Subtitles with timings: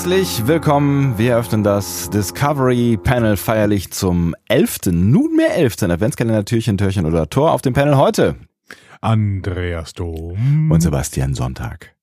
[0.00, 1.18] Herzlich willkommen.
[1.18, 4.86] Wir öffnen das Discovery Panel feierlich zum 11.
[4.92, 5.82] nunmehr 11.
[5.82, 8.36] Adventskalender Türchen, Türchen oder Tor auf dem Panel heute.
[9.02, 10.70] Andreas Dom.
[10.70, 11.94] Und Sebastian Sonntag.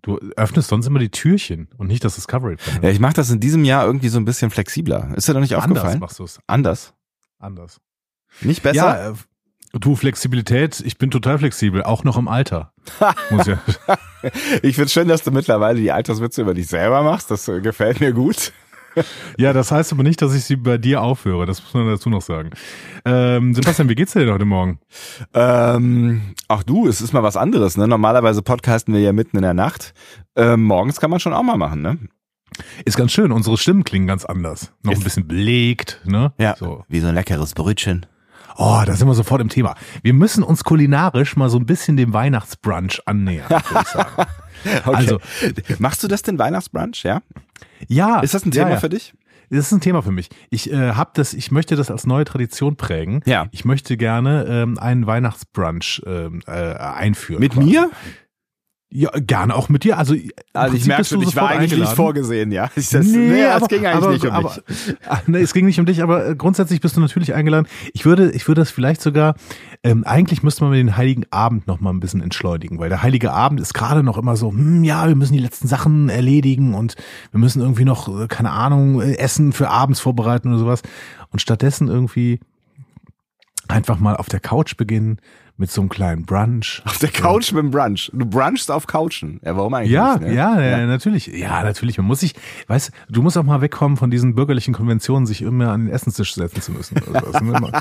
[0.00, 2.84] Du öffnest sonst immer die Türchen und nicht das Discovery Panel.
[2.84, 5.10] Ja, ich mache das in diesem Jahr irgendwie so ein bisschen flexibler.
[5.14, 6.00] Ist dir doch nicht Anders aufgefallen?
[6.00, 6.40] machst du es.
[6.46, 6.94] Anders.
[7.38, 7.82] Anders.
[8.40, 8.76] Nicht besser?
[8.76, 9.14] Ja, äh,
[9.78, 12.72] du Flexibilität, ich bin total flexibel, auch noch im Alter.
[13.30, 13.58] Muss ja.
[14.62, 17.30] Ich find's schön, dass du mittlerweile die Alterswitze über dich selber machst.
[17.30, 18.52] Das äh, gefällt mir gut.
[19.38, 21.46] ja, das heißt aber nicht, dass ich sie bei dir aufhöre.
[21.46, 22.50] Das muss man dazu noch sagen.
[23.04, 24.80] Ähm, Sebastian, wie geht's dir denn heute Morgen?
[25.32, 27.76] Ähm, ach du, es ist mal was anderes.
[27.76, 27.86] Ne?
[27.86, 29.94] Normalerweise podcasten wir ja mitten in der Nacht.
[30.34, 31.98] Ähm, morgens kann man schon auch mal machen, ne?
[32.84, 33.32] Ist ganz schön.
[33.32, 34.72] Unsere Stimmen klingen ganz anders.
[34.82, 36.32] Noch Ist- ein bisschen belegt, ne?
[36.38, 36.56] Ja.
[36.56, 36.84] So.
[36.88, 38.06] Wie so ein leckeres Brötchen.
[38.56, 39.74] Oh, da sind wir sofort im Thema.
[40.02, 44.26] Wir müssen uns kulinarisch mal so ein bisschen dem Weihnachtsbrunch annähern, würde ich sagen.
[44.64, 44.96] Okay.
[44.96, 45.20] Also-
[45.78, 47.02] machst du das den Weihnachtsbrunch?
[47.04, 47.20] Ja.
[47.88, 48.20] Ja.
[48.20, 48.80] Ist das ein ja, Thema ja.
[48.80, 49.12] für dich?
[49.50, 50.28] Das ist ein Thema für mich.
[50.50, 53.20] Ich äh, hab das, ich möchte das als neue Tradition prägen.
[53.26, 53.46] Ja.
[53.52, 57.40] Ich möchte gerne ähm, einen Weihnachtsbrunch ähm, äh, einführen.
[57.40, 57.68] Mit quasi.
[57.68, 57.90] mir?
[58.88, 59.98] Ja, gerne auch mit dir.
[59.98, 60.14] Also,
[60.52, 62.70] Also ich merke schon, ich war eigentlich nicht vorgesehen, ja.
[62.76, 64.96] Ich, das, nee, nee, aber, es ging eigentlich aber, nicht um aber, mich.
[65.08, 67.66] Ah, nee, es ging nicht um dich, aber äh, grundsätzlich bist du natürlich eingeladen.
[67.94, 69.34] Ich würde, ich würde das vielleicht sogar,
[69.82, 73.32] ähm, eigentlich müsste man den Heiligen Abend noch mal ein bisschen entschleunigen, weil der Heilige
[73.32, 76.94] Abend ist gerade noch immer so, hm, ja, wir müssen die letzten Sachen erledigen und
[77.32, 80.82] wir müssen irgendwie noch, äh, keine Ahnung, äh, Essen für abends vorbereiten oder sowas.
[81.32, 82.38] Und stattdessen irgendwie
[83.66, 85.18] einfach mal auf der Couch beginnen
[85.58, 86.82] mit so einem kleinen Brunch.
[86.84, 88.10] Auf der Couch mit dem Brunch.
[88.12, 89.40] Du brunchst auf Couchen.
[89.42, 90.28] Ja, warum eigentlich Ja, nicht?
[90.28, 90.34] ne?
[90.34, 91.26] ja, ja, natürlich.
[91.28, 91.96] Ja, natürlich.
[91.98, 92.34] Man muss sich,
[92.66, 96.34] weißt du, musst auch mal wegkommen von diesen bürgerlichen Konventionen, sich immer an den Essenstisch
[96.34, 96.96] setzen zu müssen.
[96.96, 97.22] Ne?
[97.42, 97.72] man,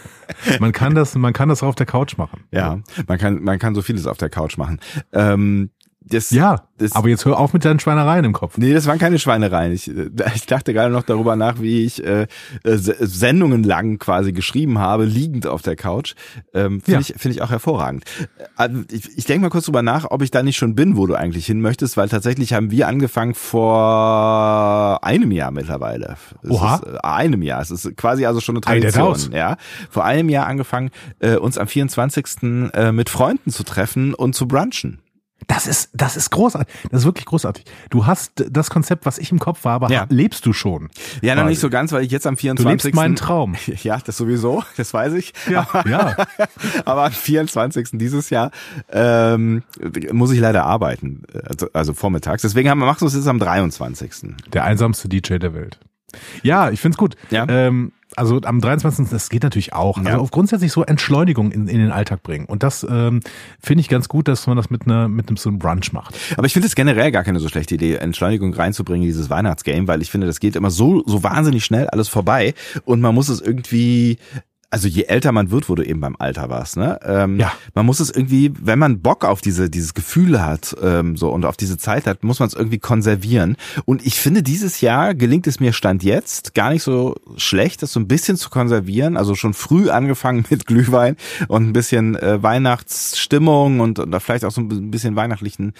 [0.60, 2.44] man kann das, man kann das auch auf der Couch machen.
[2.50, 4.78] Ja, man kann, man kann so vieles auf der Couch machen.
[5.12, 5.70] Ähm,
[6.06, 8.58] das, Ja, das, aber jetzt hör auf mit deinen Schweinereien im Kopf.
[8.58, 9.72] Nee, das waren keine Schweinereien.
[9.72, 12.26] Ich, äh, ich dachte gerade noch darüber nach, wie ich äh,
[12.62, 16.14] äh, Se- Sendungen lang quasi geschrieben habe, liegend auf der Couch.
[16.52, 17.00] Ähm, Finde Ja.
[17.00, 18.04] ich, finde ich auch hervorragend.
[18.58, 21.06] Äh, Ich, ich denke mal kurz drüber nach, ob ich da nicht schon bin, wo
[21.06, 26.16] du eigentlich hin möchtest, weil tatsächlich haben wir angefangen vor einem Jahr mittlerweile.
[26.42, 26.76] Es Oha.
[26.76, 27.60] Ist, äh, einem Jahr.
[27.62, 29.32] Es ist quasi also schon eine Tradition.
[29.32, 29.56] Ja,
[29.90, 32.70] vor einem Jahr angefangen, äh, uns am 24.
[32.74, 34.98] Äh, mit Freunden zu treffen und zu brunchen.
[35.46, 36.72] Das ist, das ist großartig.
[36.90, 37.64] Das ist wirklich großartig.
[37.90, 40.06] Du hast das Konzept, was ich im Kopf habe, Ja.
[40.08, 40.90] lebst du schon.
[41.22, 42.84] Ja, noch nicht so ganz, weil ich jetzt am Du 24.
[42.84, 43.54] lebst meinen Traum.
[43.82, 45.32] Ja, das sowieso, das weiß ich.
[45.50, 46.16] Ja, ja.
[46.84, 47.90] Aber am 24.
[47.94, 48.50] dieses Jahr
[48.90, 49.62] ähm,
[50.12, 52.42] muss ich leider arbeiten, also, also vormittags.
[52.42, 54.34] Deswegen haben wir machst du es jetzt am 23.
[54.52, 55.78] Der einsamste DJ der Welt.
[56.42, 57.16] Ja, ich find's gut.
[57.30, 57.46] Ja.
[57.48, 59.08] Ähm, also am 23.
[59.10, 59.98] das geht natürlich auch.
[59.98, 60.18] Also Ja.
[60.18, 62.46] auf grundsätzlich so Entschleunigung in, in den Alltag bringen.
[62.46, 63.20] Und das ähm,
[63.60, 66.16] finde ich ganz gut, dass man das mit einer mit einem so einem Brunch macht.
[66.36, 69.86] Aber ich finde es generell gar keine so schlechte Idee, Entschleunigung reinzubringen in dieses Weihnachtsgame,
[69.88, 72.54] weil ich finde, das geht immer so, so wahnsinnig schnell alles vorbei
[72.84, 74.18] und man muss es irgendwie
[74.74, 76.98] also je älter man wird, wo du eben beim Alter warst, ne?
[77.04, 77.52] Ähm, Ja.
[77.74, 81.44] Man muss es irgendwie, wenn man Bock auf diese dieses Gefühl hat, ähm, so und
[81.44, 83.56] auf diese Zeit hat, muss man es irgendwie konservieren.
[83.84, 87.92] Und ich finde, dieses Jahr gelingt es mir stand jetzt gar nicht so schlecht, das
[87.92, 89.16] so ein bisschen zu konservieren.
[89.16, 94.50] Also schon früh angefangen mit Glühwein und ein bisschen äh, Weihnachtsstimmung und, und vielleicht auch
[94.50, 95.72] so ein bisschen weihnachtlichen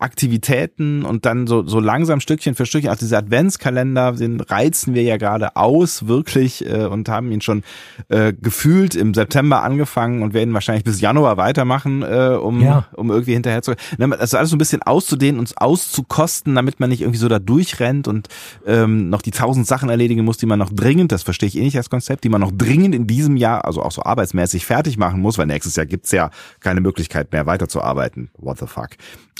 [0.00, 5.02] Aktivitäten und dann so, so langsam Stückchen für Stückchen, also dieser Adventskalender, den reizen wir
[5.02, 7.62] ja gerade aus, wirklich, äh, und haben ihn schon
[8.08, 12.86] äh, gefühlt im September angefangen und werden wahrscheinlich bis Januar weitermachen, äh, um, Ja.
[12.94, 13.74] um irgendwie hinterher zu.
[13.98, 18.08] Also alles so ein bisschen auszudehnen, uns auszukosten, damit man nicht irgendwie so da durchrennt
[18.08, 18.28] und
[18.66, 21.62] ähm, noch die tausend Sachen erledigen muss, die man noch dringend, das verstehe ich eh
[21.62, 24.96] nicht als Konzept, die man noch dringend in diesem Jahr, also auch so arbeitsmäßig fertig
[24.98, 26.30] machen muss, weil nächstes Jahr gibt's ja
[26.60, 28.30] keine Möglichkeit mehr weiterzuarbeiten.
[28.38, 28.90] What the fuck.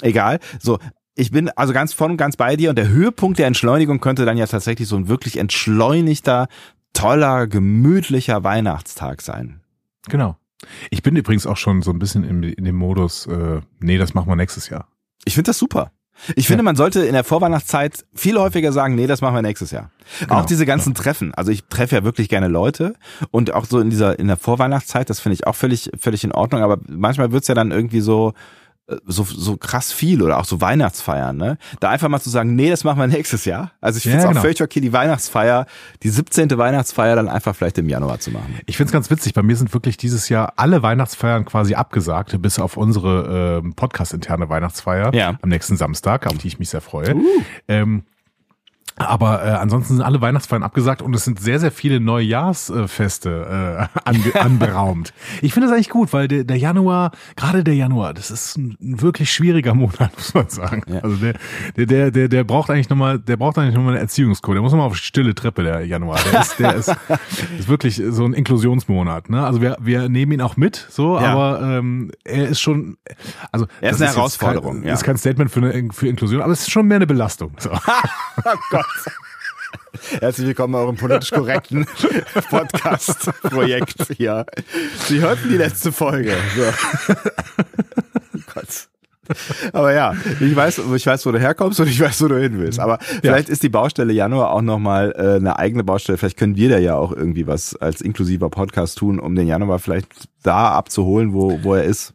[0.03, 0.39] Egal.
[0.59, 0.79] So,
[1.15, 4.25] ich bin also ganz voll und ganz bei dir und der Höhepunkt der Entschleunigung könnte
[4.25, 6.47] dann ja tatsächlich so ein wirklich entschleunigter,
[6.93, 9.61] toller, gemütlicher Weihnachtstag sein.
[10.09, 10.37] Genau.
[10.89, 14.13] Ich bin übrigens auch schon so ein bisschen in, in dem Modus, äh, nee, das
[14.13, 14.87] machen wir nächstes Jahr.
[15.25, 15.91] Ich finde das super.
[16.35, 19.71] Ich finde, man sollte in der Vorweihnachtszeit viel häufiger sagen, nee, das machen wir nächstes
[19.71, 19.91] Jahr.
[20.19, 21.33] Genau, auch diese ganzen Treffen.
[21.33, 22.93] Also ich treffe ja wirklich gerne Leute
[23.31, 26.31] und auch so in dieser, in der Vorweihnachtszeit, das finde ich auch völlig, völlig in
[26.31, 26.61] Ordnung.
[26.61, 28.33] Aber manchmal wird's ja dann irgendwie so,
[29.05, 31.57] so, so krass viel oder auch so Weihnachtsfeiern, ne?
[31.79, 33.71] Da einfach mal zu sagen, nee, das machen wir nächstes Jahr.
[33.79, 34.41] Also ich finde es Ja, auch genau.
[34.41, 35.65] völlig okay, die Weihnachtsfeier,
[36.03, 36.57] die 17.
[36.57, 38.59] Weihnachtsfeier dann einfach vielleicht im Januar zu machen.
[38.65, 39.33] Ich find's ganz witzig.
[39.33, 44.49] Bei mir sind wirklich dieses Jahr alle Weihnachtsfeiern quasi abgesagt, bis auf unsere ähm, Podcast-interne
[44.49, 45.37] Weihnachtsfeier Ja.
[45.41, 47.15] am nächsten Samstag, auf die ich mich sehr freue.
[47.69, 48.03] Ähm,
[48.95, 53.99] aber äh, ansonsten sind alle Weihnachtsfeiern abgesagt und es sind sehr, sehr viele Neujahrsfeste äh,
[54.05, 55.13] ange anberaumt.
[55.41, 58.77] Ich finde das eigentlich gut, weil der, der Januar, gerade der Januar, das ist ein,
[58.79, 60.83] wirklich schwieriger Monat, muss man sagen.
[60.87, 60.99] Ja.
[60.99, 61.33] Also der,
[61.75, 64.55] der, der, der, der braucht eigentlich nochmal, der braucht eigentlich nochmal eine Erziehungscode.
[64.55, 66.19] Der muss nochmal auf stille Treppe, der Januar.
[66.31, 66.95] Der ist, der ist,
[67.59, 69.29] ist wirklich so ein Inklusionsmonat.
[69.29, 69.43] Ne?
[69.45, 71.33] Also wir, wir nehmen ihn auch mit, so, Ja.
[71.33, 72.97] aber ähm, er ist schon,
[73.51, 74.93] also Er ist eine jetzt Herausforderung, Kein, ja.
[74.93, 77.51] Ist kein Statement für, eine, für Inklusion, aber es ist schon mehr eine Belastung.
[77.57, 77.71] So.
[77.71, 78.79] Oh.
[80.19, 81.85] Herzlich willkommen bei eurem politisch korrekten
[82.49, 84.45] Podcast-Projekt hier.
[85.07, 86.35] Sie hörten die letzte Folge.
[86.55, 87.13] So.
[87.13, 88.87] Oh Gott.
[89.71, 92.59] Aber ja, ich weiß, ich weiß, wo du herkommst und ich weiß, wo du hin
[92.59, 92.79] willst.
[92.79, 96.17] Aber vielleicht ist die Baustelle Januar auch nochmal äh, eine eigene Baustelle.
[96.17, 99.79] Vielleicht können wir da ja auch irgendwie was als inklusiver Podcast tun, um den Januar
[99.79, 100.07] vielleicht
[100.43, 102.13] da abzuholen, wo, wo er ist.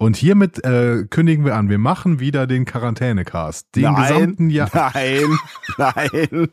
[0.00, 3.76] Und hiermit äh, kündigen wir an, wir machen wieder den Quarantänecast.
[3.76, 4.70] Den gesamten Jahr.
[4.94, 5.38] nein,
[5.76, 6.48] nein,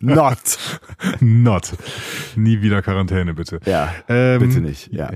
[0.00, 0.38] not.
[1.20, 1.72] Not.
[2.36, 3.58] Nie wieder Quarantäne, bitte.
[3.66, 4.92] Ja, Ähm, bitte nicht.
[4.92, 5.10] Ja,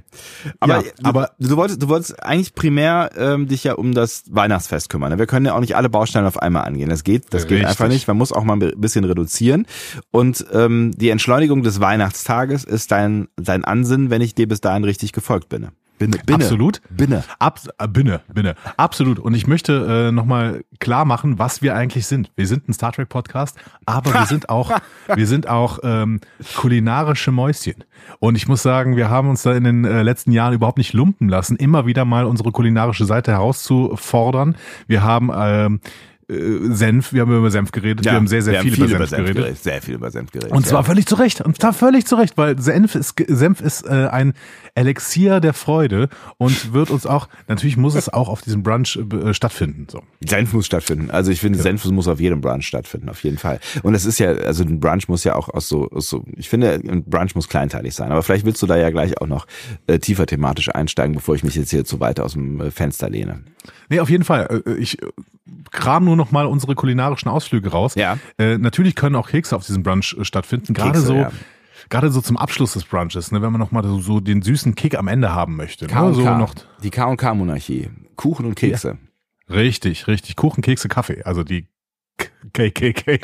[0.58, 4.25] aber, ja, du, aber- du wolltest, du wolltest eigentlich primär ähm, dich ja um das
[4.28, 5.17] Weihnachtsfest kümmern.
[5.17, 6.90] Wir können ja auch nicht alle Baustellen auf einmal angehen.
[6.90, 8.08] Das geht, das geht einfach nicht.
[8.08, 9.64] Man muss auch mal ein bisschen reduzieren.
[10.11, 14.82] Und ähm, die Entschleunigung des Weihnachtstages ist dein dein Ansinnen, wenn ich dir bis dahin
[14.82, 15.69] richtig gefolgt bin.
[16.00, 16.44] Binne, binne.
[16.44, 16.81] Absolut.
[16.88, 17.25] Binne.
[17.38, 18.55] Abs äh, binne, binne.
[18.79, 19.19] Absolut.
[19.19, 22.31] Und ich möchte äh, nochmal klar machen, was wir eigentlich sind.
[22.37, 24.73] Wir sind ein Star Trek Podcast, aber wir sind auch,
[25.14, 26.20] wir sind auch ähm,
[26.56, 27.85] kulinarische Mäuschen.
[28.19, 30.94] Und ich muss sagen, wir haben uns da in den äh, letzten Jahren überhaupt nicht
[30.94, 34.56] lumpen lassen, immer wieder mal unsere kulinarische Seite herauszufordern.
[34.87, 35.88] Wir haben ähm, äh,
[36.31, 39.62] Senf, wir haben über Senf geredet, wir haben sehr, sehr viel, über Senf, geredet.
[39.62, 40.53] Sehr viel über Senf geredet.
[40.53, 40.85] Und zwar ja.
[40.85, 41.41] völlig zu Recht.
[41.41, 44.35] Und zwar völlig zu Recht, weil Senf ist, Senf ist äh, ein
[44.75, 49.35] Elixier der Freude und wird uns auch, natürlich muss es auch auf diesem Brunch äh,
[49.35, 49.87] stattfinden.
[49.91, 50.03] So.
[50.25, 51.11] Senf muss stattfinden.
[51.11, 53.59] Also ich finde, Senf muss auf jedem Brunch stattfinden, auf jeden Fall.
[53.82, 56.49] Und es ist ja, also ein Brunch muss ja auch aus so, aus so, ich
[56.49, 58.12] finde, ein Brunch muss kleinteilig sein.
[58.12, 59.47] Aber vielleicht willst du da ja gleich auch noch
[59.88, 63.11] äh, tiefer thematisch einsteigen, bevor ich mich jetzt hier zu weit aus dem äh, Fenster
[63.11, 63.41] lehne.
[63.88, 64.62] Nee, auf jeden Fall.
[64.65, 64.99] Äh, Ich
[65.70, 67.94] kram nur noch mal unsere kulinarischen Ausflüge raus.
[67.94, 68.19] Ja.
[68.38, 70.75] Äh, natürlich können auch Kekse auf diesem Brunch äh, stattfinden.
[70.75, 71.32] Gerade Kekse, so, ja.
[71.88, 74.75] gerade so zum Abschluss des Brunches, ne, wenn man noch mal so, so den süßen
[74.75, 75.87] Kick am Ende haben möchte.
[75.87, 76.14] Ne?
[76.14, 77.90] So K&K, noch, die K&K-Monarchie.
[78.16, 78.98] Kuchen und Kekse.
[79.48, 80.37] richtig, richtig.
[80.37, 81.22] Kuchen, Kekse, Kaffee.
[81.25, 81.69] Also die
[82.52, 83.19] KKK.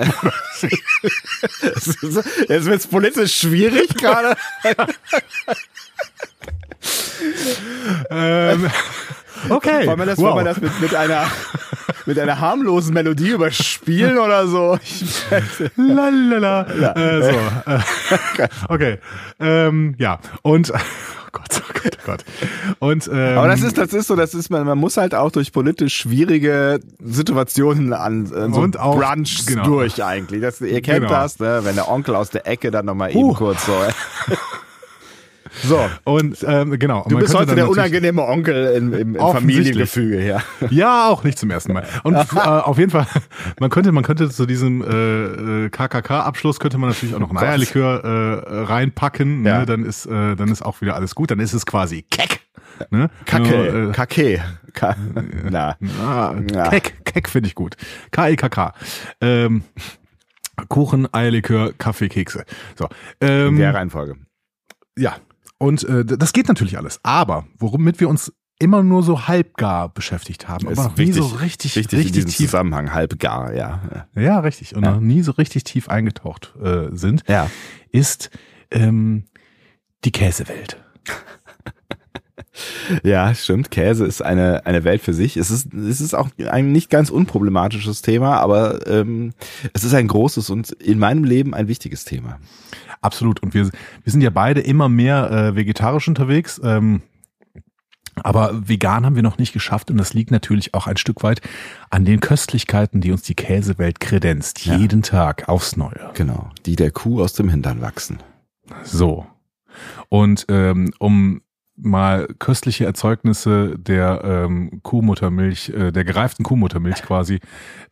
[2.48, 4.36] Jetzt wird's politisch schwierig gerade.
[8.10, 8.70] ähm,
[9.48, 9.86] okay.
[9.86, 10.34] Wollen wir das, wow.
[10.34, 11.26] wollen wir das mit, mit einer
[12.06, 14.78] mit einer harmlosen Melodie überspielen oder so?
[14.82, 15.24] Ich,
[15.76, 16.92] Lalalala.
[16.94, 17.70] Äh, so.
[17.70, 18.98] Äh, okay.
[19.40, 20.18] Ähm, ja.
[20.42, 22.24] Und oh Gott, oh Gott, oh Gott.
[22.78, 25.30] Und ähm, Aber das ist, das ist so, das ist, man, man muss halt auch
[25.32, 29.64] durch politisch schwierige Situationen an äh, so Und auch- Brunch genau.
[29.64, 30.40] durch eigentlich.
[30.42, 31.08] Das, ihr kennt Genau.
[31.10, 31.60] das, ne?
[31.64, 33.30] wenn der Onkel aus der Ecke dann nochmal Huh.
[33.30, 33.72] eben kurz so.
[35.62, 35.78] so.
[36.04, 37.04] und ähm, genau.
[37.08, 39.14] Du man bist heute der unangenehme Onkel im, im.
[39.16, 40.42] Familiengefüge, ja.
[40.70, 41.84] Ja, auch nicht zum ersten Mal.
[42.02, 43.06] Und äh, auf jeden Fall,
[43.60, 47.38] man könnte, man könnte zu diesem äh, äh, KKK-Abschluss könnte man natürlich auch noch ein
[47.38, 49.44] Eierlikör äh, reinpacken.
[49.44, 49.60] Ja.
[49.60, 49.66] Ne?
[49.66, 51.30] Dann ist, äh, dann ist auch wieder alles gut.
[51.30, 52.40] Dann ist es quasi Keck.
[52.90, 53.08] Ne?
[53.24, 53.48] Kacke.
[53.72, 54.42] Nur, äh, Kacke.
[54.74, 54.94] Ka
[55.50, 55.76] Na.
[56.04, 56.68] Ah, Ja.
[56.68, 57.76] Keck, Keck finde ich gut.
[58.10, 58.74] K-E-K-K.
[59.22, 59.62] Ähm,
[60.68, 62.44] Kuchen, Eierlikör, Kaffee, Kekse.
[62.76, 62.88] So.
[63.20, 64.16] In Ähm, der Reihenfolge.
[64.98, 65.16] ja.
[65.58, 67.00] Und äh, das geht natürlich alles.
[67.02, 71.76] Aber womit wir uns immer nur so halbgar beschäftigt haben, aber noch nie so richtig,
[71.76, 72.50] wichtig in richtig diesem tief.
[72.50, 74.06] Zusammenhang, halbgar, ja.
[74.14, 74.74] Ja, richtig.
[74.74, 74.92] Und Ja.
[74.92, 77.50] noch nie so richtig tief eingetaucht äh, sind, Ja.
[77.92, 78.30] ist
[78.70, 79.24] ähm,
[80.04, 80.82] die Käsewelt.
[83.02, 83.70] Ja, stimmt.
[83.70, 85.36] Käse ist eine, eine Welt für sich.
[85.36, 89.34] Es ist, es ist auch ein nicht ganz unproblematisches Thema, aber ähm,
[89.74, 92.38] es ist ein großes und in meinem Leben ein wichtiges Thema.
[93.06, 93.40] Absolut.
[93.40, 96.60] Und wir, wir sind ja beide immer mehr äh, vegetarisch unterwegs.
[96.62, 97.02] Ähm,
[98.22, 101.42] aber vegan haben wir noch nicht geschafft und das liegt natürlich auch ein Stück weit
[101.90, 104.64] an den Köstlichkeiten, die uns die Käsewelt kredenzt.
[104.64, 104.76] Ja.
[104.76, 106.10] Jeden Tag aufs Neue.
[106.14, 106.50] Genau.
[106.64, 108.18] Die der Kuh aus dem Hintern wachsen.
[108.82, 109.26] So.
[110.08, 111.42] Und ähm, um
[111.76, 117.40] mal köstliche Erzeugnisse der ähm, Kuhmuttermilch, äh, der gereiften Kuhmuttermilch quasi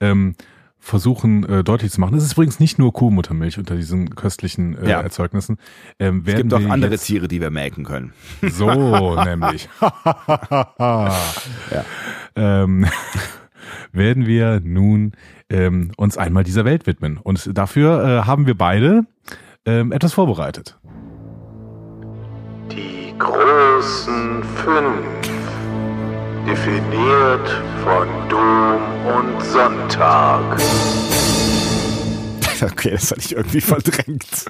[0.00, 0.34] ähm,
[0.84, 2.14] versuchen äh, deutlich zu machen.
[2.16, 5.00] Es ist übrigens nicht nur Kuhmuttermilch unter diesen köstlichen äh, Ja.
[5.00, 5.56] Erzeugnissen.
[5.98, 8.12] Ähm, Es gibt auch andere jetzt, Tiere, die wir melken können.
[8.42, 8.68] So,
[9.24, 9.68] nämlich.
[12.36, 12.86] ähm,
[13.92, 15.12] werden wir nun
[15.48, 17.16] ähm, uns einmal dieser Welt widmen.
[17.16, 19.06] Und dafür äh, haben wir beide
[19.64, 20.78] ähm, etwas vorbereitet.
[22.70, 25.06] Die großen fünf,
[26.46, 27.48] definiert
[27.82, 30.60] von Dom und Sonntag.
[32.62, 34.24] Okay, das hatte ich irgendwie verdrängt.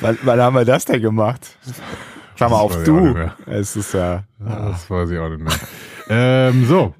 [0.00, 1.56] wann, wann haben wir das denn gemacht?
[2.36, 3.14] Klammer auf du.
[3.46, 5.52] Es ist ja Das weiß ich auch nicht mehr.
[6.10, 6.94] ähm, so,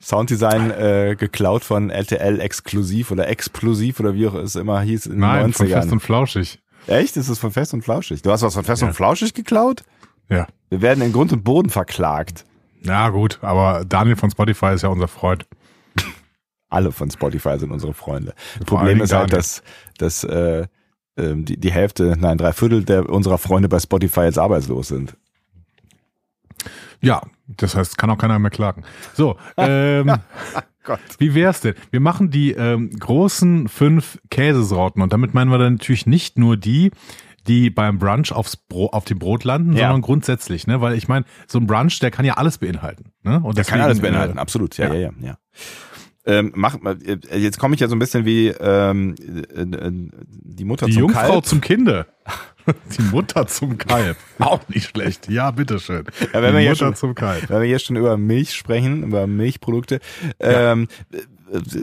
[0.00, 5.18] Sounddesign äh, geklaut von RTL exklusiv oder explosiv oder wie auch es immer hieß in
[5.18, 5.92] nein, den von Fest 90ern.
[5.92, 6.60] und Flauschig.
[6.86, 7.16] Echt?
[7.16, 8.20] Ist es von Fest und Flauschig?
[8.22, 8.88] Du hast was von Fest Ja.
[8.88, 9.82] und Flauschig geklaut?
[10.28, 10.46] Ja.
[10.70, 12.44] Wir werden in Grund und Boden verklagt.
[12.82, 15.46] Ja, gut, aber Daniel von Spotify ist ja unser Freund.
[16.68, 18.34] Alle von Spotify sind unsere Freunde.
[18.66, 19.62] Vor Problem ist halt, dass,
[19.98, 20.66] dass äh,
[21.16, 25.16] ähm, die, die Hälfte, nein, drei Viertel der, unserer Freunde bei Spotify jetzt arbeitslos sind.
[27.00, 28.84] Ja, das heißt, kann auch keiner mehr klagen.
[29.14, 30.12] So, ähm,
[30.82, 31.00] Gott.
[31.18, 31.74] wie wär's denn?
[31.90, 36.56] Wir machen die ähm, großen fünf Käsesorten und damit meinen wir dann natürlich nicht nur
[36.56, 36.90] die,
[37.46, 39.88] die beim Brunch aufs Bro auf dem Brot landen, Ja.
[39.88, 40.80] sondern grundsätzlich, ne?
[40.80, 43.12] Weil ich meine, so ein Brunch, der kann ja alles beinhalten.
[43.22, 43.40] Ne?
[43.42, 44.76] Und Der kann alles beinhalten, Äh, absolut.
[44.76, 44.94] Ja, ja.
[44.94, 45.26] ja, ja.
[45.28, 45.36] ja.
[46.26, 49.14] Ähm, mach, mal, äh, jetzt komme ich ja so ein bisschen wie ähm,
[49.54, 49.92] äh, äh,
[50.42, 51.44] die Mutter die zum Jungfrau Kalb.
[51.46, 52.06] zum Kinde.
[52.96, 54.16] Die Mutter zum Kalb.
[54.38, 55.28] Auch nicht schlecht.
[55.28, 56.04] Ja, bitteschön.
[56.32, 57.50] Ja, wenn die wir Mutter schon- zum Kalb.
[57.50, 60.00] Wenn wir jetzt schon über Milch sprechen, über Milchprodukte,
[60.40, 61.18] ähm, äh,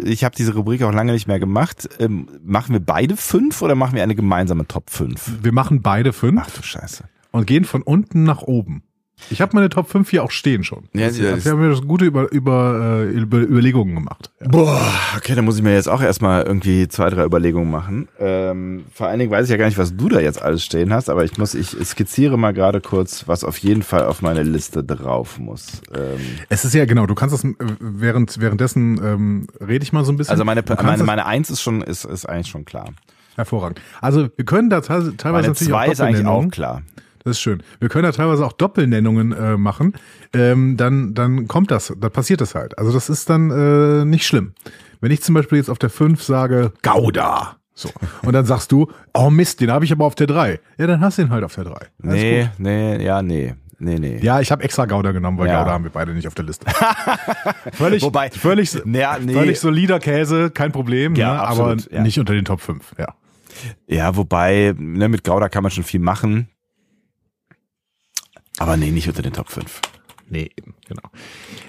[0.03, 1.87] ich habe diese Rubrik auch lange nicht mehr gemacht.
[1.99, 5.43] Ähm, machen wir beide fünf oder machen wir eine gemeinsame Top 5?
[5.43, 7.03] Wir machen beide fünf Ach du Scheiße.
[7.31, 8.83] und gehen von unten nach oben.
[9.29, 10.83] Ich habe meine Top 5 hier auch stehen schon.
[10.93, 14.29] Ja, das, das- wir haben mir das gute über, über, äh, über Überlegungen gemacht.
[14.41, 14.47] Ja.
[14.49, 14.81] Boah,
[15.17, 18.07] okay, dann muss ich mir jetzt auch erstmal irgendwie zwei, drei Überlegungen machen.
[18.19, 20.91] Ähm, vor allen Dingen weiß ich ja gar nicht, was du da jetzt alles stehen
[20.93, 24.43] hast, aber ich muss, ich skizziere mal gerade kurz, was auf jeden Fall auf meine
[24.43, 25.81] Liste drauf muss.
[25.95, 30.03] Ähm, Es ist ja genau, du kannst das äh, während währenddessen ähm, rede ich mal
[30.03, 30.31] so ein bisschen.
[30.31, 32.89] also meine, meine, meine Eins ist schon, ist, ist eigentlich schon klar.
[33.35, 33.79] hervorragend.
[34.01, 36.81] Also wir können da teilweise Meine natürlich auch zwei ist eigentlich auch klar.
[37.23, 37.61] Das ist schön.
[37.79, 39.93] Wir können da teilweise auch Doppelnennungen äh, machen.
[40.33, 42.77] Ähm, dann, dann kommt das, dann passiert das halt.
[42.77, 44.53] Also das ist dann äh, nicht schlimm.
[45.01, 47.57] Wenn ich zum Beispiel jetzt auf der 5 sage, Gouda.
[47.73, 47.89] So.
[48.23, 50.59] Und dann sagst du, oh Mist, den habe ich aber auf der 3.
[50.77, 51.71] Ja, dann hast du ihn halt auf der 3.
[51.73, 52.49] Alles Nee, gut.
[52.59, 53.55] nee, ja, nee.
[53.83, 54.19] Nee, nee.
[54.21, 55.59] Ja, ich habe extra Gouda genommen, weil Ja.
[55.61, 56.67] Gouda haben wir beide nicht auf der Liste.
[57.73, 59.33] völlig, Wobei- völlig, Ja, nee.
[59.33, 62.01] völlig solider Käse, kein Problem, Ja, ne, absolut, aber ja.
[62.03, 62.93] nicht unter den Top 5.
[62.99, 63.07] Ja.
[63.87, 66.47] Ja, wobei, ne, mit Gouda kann man schon viel machen.
[68.61, 69.81] Aber nee, nicht unter den Top 5.
[70.29, 71.01] Nee, eben, genau.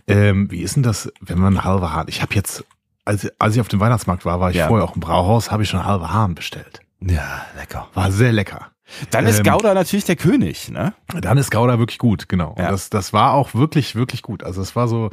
[0.07, 2.05] Ähm, wie ist denn das, wenn man halbe Hahn?
[2.09, 2.65] Ich habe jetzt,
[3.07, 4.69] als, als ich auf dem Weihnachtsmarkt war, war ich Ja.
[4.69, 6.81] vorher auch im Brauhaus, habe ich schon halbe Hahn bestellt.
[7.01, 7.89] Ja, lecker.
[7.95, 8.69] War sehr lecker.
[9.11, 10.93] Dann ist Ähm, Gouda natürlich der König, ne?
[11.19, 12.51] Dann ist Gouda wirklich gut, genau.
[12.51, 12.71] Und Ja.
[12.71, 14.45] das, das war auch wirklich, wirklich gut.
[14.45, 15.09] Also es war so,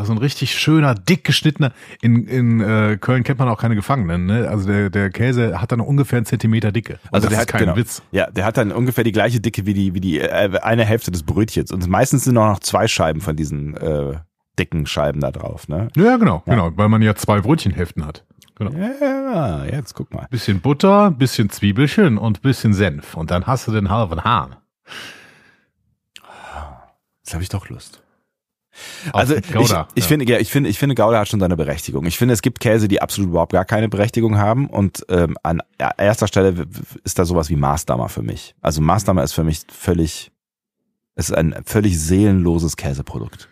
[0.00, 1.72] war so ein richtig schöner, dick geschnittener.
[2.00, 4.24] In, in äh, Köln kennt man auch keine Gefangenen.
[4.24, 4.48] Ne?
[4.48, 6.94] Also der, der Käse hat dann ungefähr einen Zentimeter Dicke.
[7.04, 8.02] Und Also der hat kein genau, Witz.
[8.10, 11.10] Ja, der hat dann ungefähr die gleiche Dicke wie die wie die äh, eine Hälfte
[11.10, 14.14] des Brötchens und meistens sind auch noch zwei Scheiben von diesen äh,
[14.58, 15.88] dicken Scheiben da drauf, ne?
[15.94, 18.24] Ja, genau, genau, weil man ja zwei Brötchenhälften hat.
[18.54, 18.72] Genau.
[18.72, 20.26] Ja, jetzt guck mal.
[20.30, 23.16] Bisschen Butter, bisschen Zwiebelchen und bisschen Senf.
[23.16, 24.56] Und dann hast du den halben Hahn.
[27.22, 28.02] Jetzt habe ich doch Lust.
[29.12, 29.88] Also Gouda.
[29.94, 30.08] ich, ich ja.
[30.08, 32.06] finde, ja, ich finde, ich finde, Gouda hat schon seine Berechtigung.
[32.06, 35.60] Ich finde, es gibt Käse, die absolut überhaupt gar keine Berechtigung haben und ähm, an
[35.96, 36.66] erster Stelle
[37.04, 38.54] ist da sowas wie Maßdammer für mich.
[38.60, 40.32] Also Maßdammer ist für mich völlig,
[41.14, 43.48] es ist ein völlig seelenloses Käseprodukt.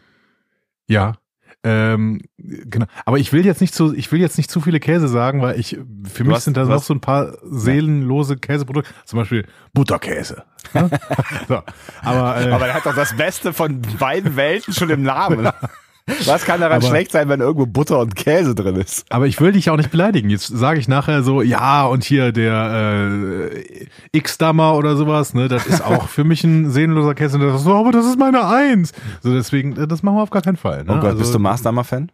[0.86, 1.16] Ja.
[1.64, 2.86] Ähm, genau.
[3.04, 5.58] Aber ich will jetzt nicht zu, ich will jetzt nicht zu viele Käse sagen, weil
[5.58, 5.76] ich,
[6.12, 8.90] für mich hast- sind da du noch hast- so ein paar seelenlose Käseprodukte.
[9.04, 10.44] Zum Beispiel Butterkäse.
[10.72, 10.88] Ne?
[11.48, 11.62] so.
[12.02, 15.48] Aber, äh, Aber er hat doch das Beste von beiden Welten schon im Namen.
[16.24, 19.04] Was kann daran Aber- schlecht sein, wenn irgendwo Butter und Käse drin ist?
[19.10, 20.30] Aber ich will dich auch nicht beleidigen.
[20.30, 25.66] Jetzt sage ich nachher so, ja, und hier der äh, X-Dammer oder sowas, ne, das
[25.66, 27.36] ist auch für mich ein seelenloser Käse.
[27.38, 28.92] Und das ist so, aber das ist meine Eins.
[29.22, 30.84] So, deswegen, äh, das machen wir auf gar keinen Fall.
[30.84, 30.92] Ne?
[30.92, 32.10] Oh Gott, Also, bist du Maßdammer-Fan?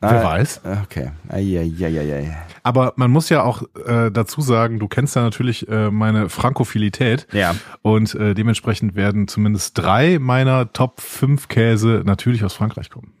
[0.00, 0.60] Wer Ah, weiß.
[0.84, 1.10] Okay.
[1.28, 2.36] Eieieiei.
[2.62, 7.26] Aber man muss ja auch äh, dazu sagen, du kennst ja natürlich äh, meine Frankophilität.
[7.32, 7.56] Ja.
[7.82, 13.12] Und äh, dementsprechend werden zumindest drei meiner Top 5 Käse natürlich aus Frankreich kommen.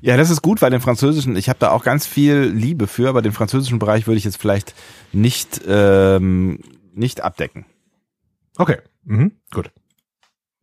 [0.00, 3.08] Ja, das ist gut, weil den französischen, ich habe da auch ganz viel Liebe für,
[3.08, 4.74] aber den französischen Bereich würde ich jetzt vielleicht
[5.12, 6.60] nicht, ähm,
[6.94, 7.66] nicht abdecken.
[8.56, 9.32] Okay, mhm.
[9.50, 9.70] gut.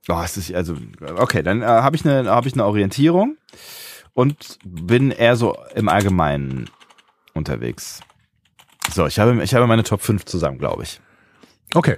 [0.07, 0.75] Oh, es ist also
[1.17, 3.37] okay, dann äh, habe ich eine habe ich eine Orientierung
[4.13, 6.69] und bin eher so im Allgemeinen
[7.33, 7.99] unterwegs.
[8.91, 10.99] So, ich habe ich habe meine Top 5 zusammen, glaube ich.
[11.75, 11.97] Okay.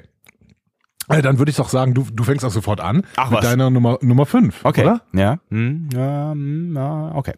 [1.09, 3.45] Äh, Dann würde ich doch sagen, du, du fängst auch sofort an Ach, mit was?
[3.45, 4.83] deiner Nummer Nummer 5, Okay.
[4.83, 5.01] oder?
[5.13, 5.39] Ja.
[5.49, 7.33] Hm, ja, hm, ja okay.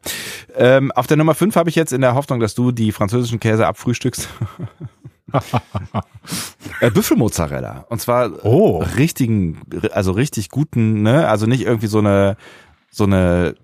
[0.56, 3.40] Ähm, auf der Nummer 5 habe ich jetzt in der Hoffnung, dass du die französischen
[3.40, 4.28] Käse abfrühstückst.
[6.82, 7.86] äh, Büffelmozzarella.
[7.90, 8.84] Und zwar Oh.
[8.98, 9.62] richtigen,
[9.92, 11.28] also richtig guten, ne?
[11.28, 12.38] Also nicht irgendwie so eine,
[12.92, 13.56] so eine,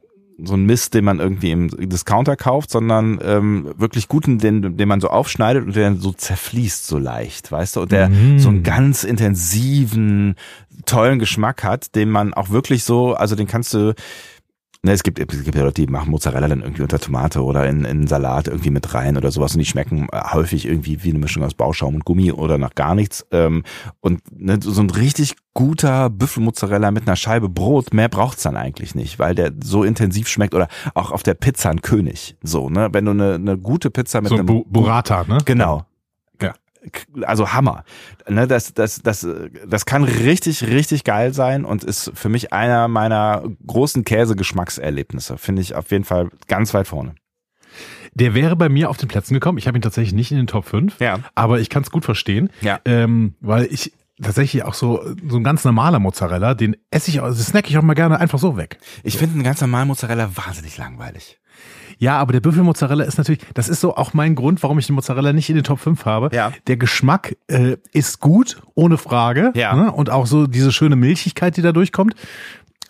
[0.41, 4.87] so ein Mist, den man irgendwie im Discounter kauft, sondern ähm, wirklich guten, den, den
[4.87, 7.81] man so aufschneidet und der so zerfließt so leicht, weißt du?
[7.81, 8.39] Und der Mm.
[8.39, 10.35] so einen ganz intensiven,
[10.85, 13.93] tollen Geschmack hat, den man auch wirklich so, also den kannst du
[14.81, 17.67] Ne, es gibt, es gibt ja Leute, die machen Mozzarella dann irgendwie unter Tomate oder
[17.67, 21.09] in, in Salat irgendwie mit rein oder sowas und die schmecken äh, häufig irgendwie wie
[21.09, 23.25] eine Mischung aus Bauschaum und Gummi oder nach gar nichts.
[23.31, 23.63] Ähm,
[23.99, 28.95] und ne, so ein richtig guter Büffelmozzarella mit einer Scheibe Brot, mehr braucht's dann eigentlich
[28.95, 32.37] nicht, weil der so intensiv schmeckt oder auch auf der Pizza ein König.
[32.41, 35.39] So, ne, wenn du eine, eine gute Pizza mit So einem Bu Burrata, ne?
[35.43, 35.88] Genau.
[37.23, 37.83] Also Hammer.
[38.27, 39.27] Ne, das, das, das,
[39.67, 45.37] das kann richtig, richtig geil sein und ist für mich einer meiner großen Käsegeschmackserlebnisse.
[45.37, 47.15] Finde ich auf jeden Fall ganz weit vorne.
[48.13, 49.57] Der wäre bei mir auf den Plätzen gekommen.
[49.57, 51.19] Ich habe ihn tatsächlich nicht in den Top 5, Ja.
[51.35, 52.79] aber ich kann es gut verstehen, Ja.
[52.85, 57.45] ähm, weil ich tatsächlich auch so so ein ganz normaler Mozzarella, den esse ich, das
[57.45, 58.77] snack ich auch mal gerne einfach so weg.
[59.03, 61.39] Ich finde einen ganz normalen Mozzarella wahnsinnig langweilig.
[61.99, 64.95] Ja, aber der Büffelmozzarella ist natürlich, das ist so auch mein Grund, warum ich den
[64.95, 66.33] Mozzarella nicht in den Top 5 habe.
[66.33, 66.51] Ja.
[66.67, 69.51] Der Geschmack äh, ist gut, ohne Frage.
[69.53, 69.75] Ja.
[69.75, 69.91] Ne?
[69.91, 72.15] Und auch so diese schöne Milchigkeit, die da durchkommt.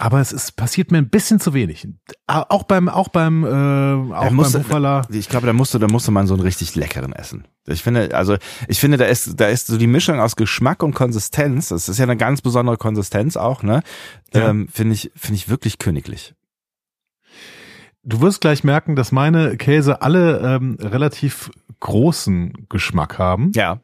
[0.02, 1.86] Aber es ist, passiert mir ein bisschen zu wenig.
[2.26, 5.02] Ah, Auch beim, auch beim, äh, auch beim musste- Buffala.
[5.10, 7.44] Ich glaube, da musste, da musste man so einen richtig leckeren essen.
[7.68, 8.38] Ich finde, also
[8.70, 11.68] ich finde, da ist, da ist so die Mischung aus Geschmack und Konsistenz.
[11.68, 13.82] Das ist ja eine ganz besondere Konsistenz auch, ne?
[14.34, 14.50] Ja.
[14.50, 16.34] Ähm, finde ich, finde ich wirklich königlich.
[18.04, 23.52] Du wirst gleich merken, dass meine Käse alle ähm, relativ großen Geschmack haben.
[23.56, 23.80] Ja.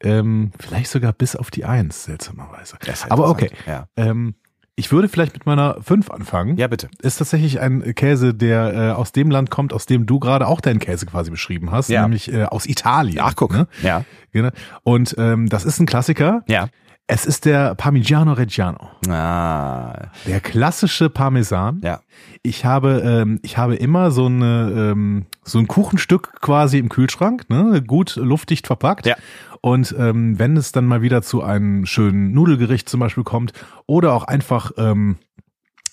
[0.00, 2.76] Ähm, vielleicht sogar bis auf die Eins, seltsamerweise.
[2.84, 3.46] Das ist Aber okay.
[3.46, 3.88] interessant.
[3.96, 4.34] Ähm,
[4.76, 6.56] ich würde vielleicht mit meiner fünf anfangen.
[6.56, 6.62] Ja.
[6.62, 6.88] ja, bitte.
[7.00, 10.60] Ist tatsächlich ein Käse, der äh, aus dem Land kommt, aus dem du gerade auch
[10.60, 12.02] deinen Käse quasi beschrieben hast, Ja.
[12.02, 13.20] nämlich äh, aus Italien.
[13.22, 13.52] Ach, guck.
[13.52, 13.68] Ne?
[13.82, 14.04] Ja.
[14.32, 14.50] Genau.
[14.82, 16.42] Und ähm, das ist ein Klassiker.
[16.48, 16.68] Ja.
[17.06, 18.88] Es ist der Parmigiano Reggiano.
[19.08, 20.08] Ah.
[20.26, 21.80] Der klassische Parmesan.
[21.84, 22.00] Ja.
[22.42, 27.50] Ich habe, ähm, ich habe immer so eine, ähm, so ein Kuchenstück quasi im Kühlschrank,
[27.50, 29.04] ne, gut luftdicht verpackt.
[29.04, 29.16] Ja.
[29.60, 33.52] Und ähm, wenn es dann mal wieder zu einem schönen Nudelgericht zum Beispiel kommt
[33.86, 35.16] oder auch einfach ähm,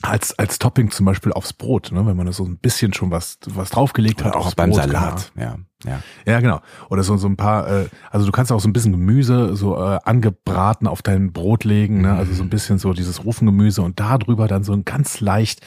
[0.01, 3.11] als als Topping zum Beispiel aufs Brot, ne, wenn man da so ein bisschen schon
[3.11, 5.31] was was draufgelegt hat, Oder auch aufs beim Brot, Salat.
[5.35, 5.57] Ja.
[5.85, 6.01] Ja.
[6.25, 6.61] ja, genau.
[6.89, 9.75] Oder so, so ein paar, äh, also du kannst auch so ein bisschen Gemüse so
[9.77, 12.13] äh, angebraten auf dein Brot legen, ne?
[12.13, 15.61] also so ein bisschen so dieses Ofengemüse und da drüber dann so ein ganz leicht,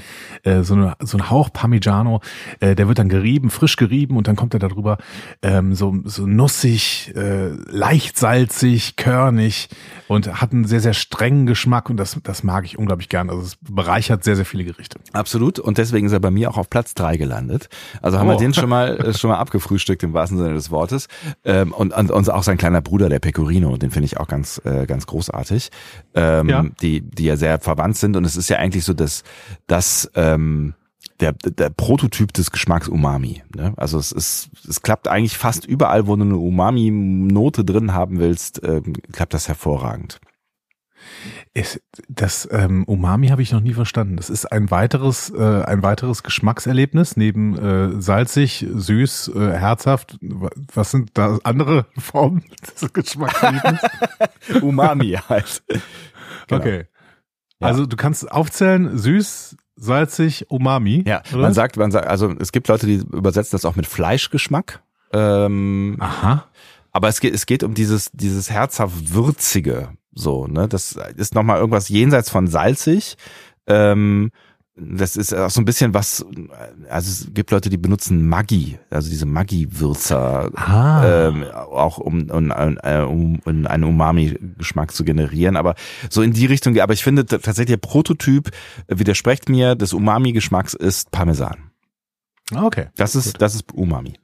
[0.44, 2.20] äh, so, eine, so ein Hauch Parmigiano,
[2.60, 4.98] äh, der wird dann gerieben, frisch gerieben und dann kommt er da drüber
[5.42, 9.68] ähm, so, so nussig, äh, leicht salzig, körnig
[10.06, 13.30] und hat einen sehr, sehr strengen Geschmack und das, das mag ich unglaublich gern.
[13.30, 14.98] Also es bereichert sehr, sehr viele Gerichte.
[15.12, 15.58] Absolut.
[15.58, 17.68] Und deswegen ist er bei mir auch auf Platz drei gelandet.
[18.00, 18.38] Also haben wir Oh.
[18.38, 21.08] den schon mal, äh, schon mal abgefrühstückt im wahrsten Sinne des Wortes.
[21.44, 24.60] Ähm, und, und, und auch sein kleiner Bruder, der Pecorino, den finde ich auch ganz,
[24.64, 25.70] äh, ganz großartig.
[26.14, 26.64] Ähm, Ja.
[26.80, 28.16] Die, die ja sehr verwandt sind.
[28.16, 29.24] Und es ist ja eigentlich so, dass,
[29.66, 30.74] dass ähm,
[31.20, 33.42] der, der Prototyp des Geschmacks Umami.
[33.54, 33.72] Ne?
[33.76, 38.60] Also es ist, es klappt eigentlich fast überall, wo du eine Umami-Note drin haben willst,
[38.64, 40.20] ähm, klappt das hervorragend.
[41.52, 44.16] Ist, das ähm, Umami habe ich noch nie verstanden.
[44.16, 50.18] Das ist ein weiteres, äh, ein weiteres Geschmackserlebnis neben äh, salzig, süß, äh, herzhaft.
[50.20, 52.44] Was sind da andere Formen
[52.80, 53.88] des Geschmackserlebnisses?
[54.62, 55.62] Umami halt.
[56.48, 56.60] Genau.
[56.60, 56.86] Okay.
[57.60, 57.68] Ja.
[57.68, 61.04] Also du kannst aufzählen, süß, salzig, Umami.
[61.06, 63.86] Ja, oder man sagt, man sagt, also es gibt Leute, die übersetzen das auch mit
[63.86, 64.82] Fleischgeschmack.
[65.12, 66.44] Ähm, Aha.
[66.90, 70.68] aber es geht, es geht um dieses, dieses herzhaft würzige, so, ne?
[70.68, 73.16] Das ist nochmal irgendwas jenseits von salzig.
[73.66, 74.30] Ähm,
[74.76, 76.26] das ist auch so ein bisschen was,
[76.88, 81.28] also es gibt Leute, die benutzen Maggi, also diese Maggi-Würzer, Ah.
[81.28, 85.56] ähm, auch um, um, äh, um, um einen Umami-Geschmack zu generieren.
[85.56, 85.76] Aber
[86.10, 88.50] so in die Richtung, aber ich finde tatsächlich der Prototyp
[88.88, 91.70] widerspricht mir des Umami-Geschmacks ist Parmesan.
[92.52, 92.88] Ah, Okay.
[92.96, 94.14] Das ist, das ist Umami.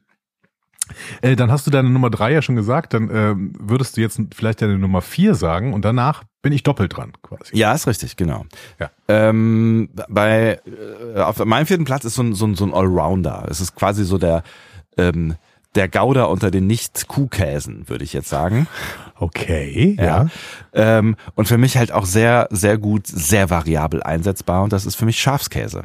[1.23, 2.95] Äh, dann hast du deine Nummer drei ja schon gesagt.
[2.95, 6.97] Dann ähm, würdest du jetzt vielleicht deine Nummer vier sagen und danach bin ich doppelt
[6.97, 7.57] dran quasi.
[7.57, 8.47] Ja, ist richtig, genau.
[8.79, 8.91] Ja.
[9.09, 10.61] Ähm, bei
[11.15, 13.47] äh, auf meinem vierten Platz ist so ein, so ein, so ein Allrounder.
[13.51, 14.43] Es ist quasi so der
[14.97, 15.37] ähm,
[15.75, 18.67] der Gouda unter den Nicht-Kuhkäsen, würde ich jetzt sagen.
[19.15, 20.05] Okay, ja.
[20.05, 20.29] Ja.
[20.73, 24.97] Ähm, und für mich halt auch sehr, sehr gut, sehr variabel einsetzbar und das ist
[24.97, 25.85] für mich Schafskäse.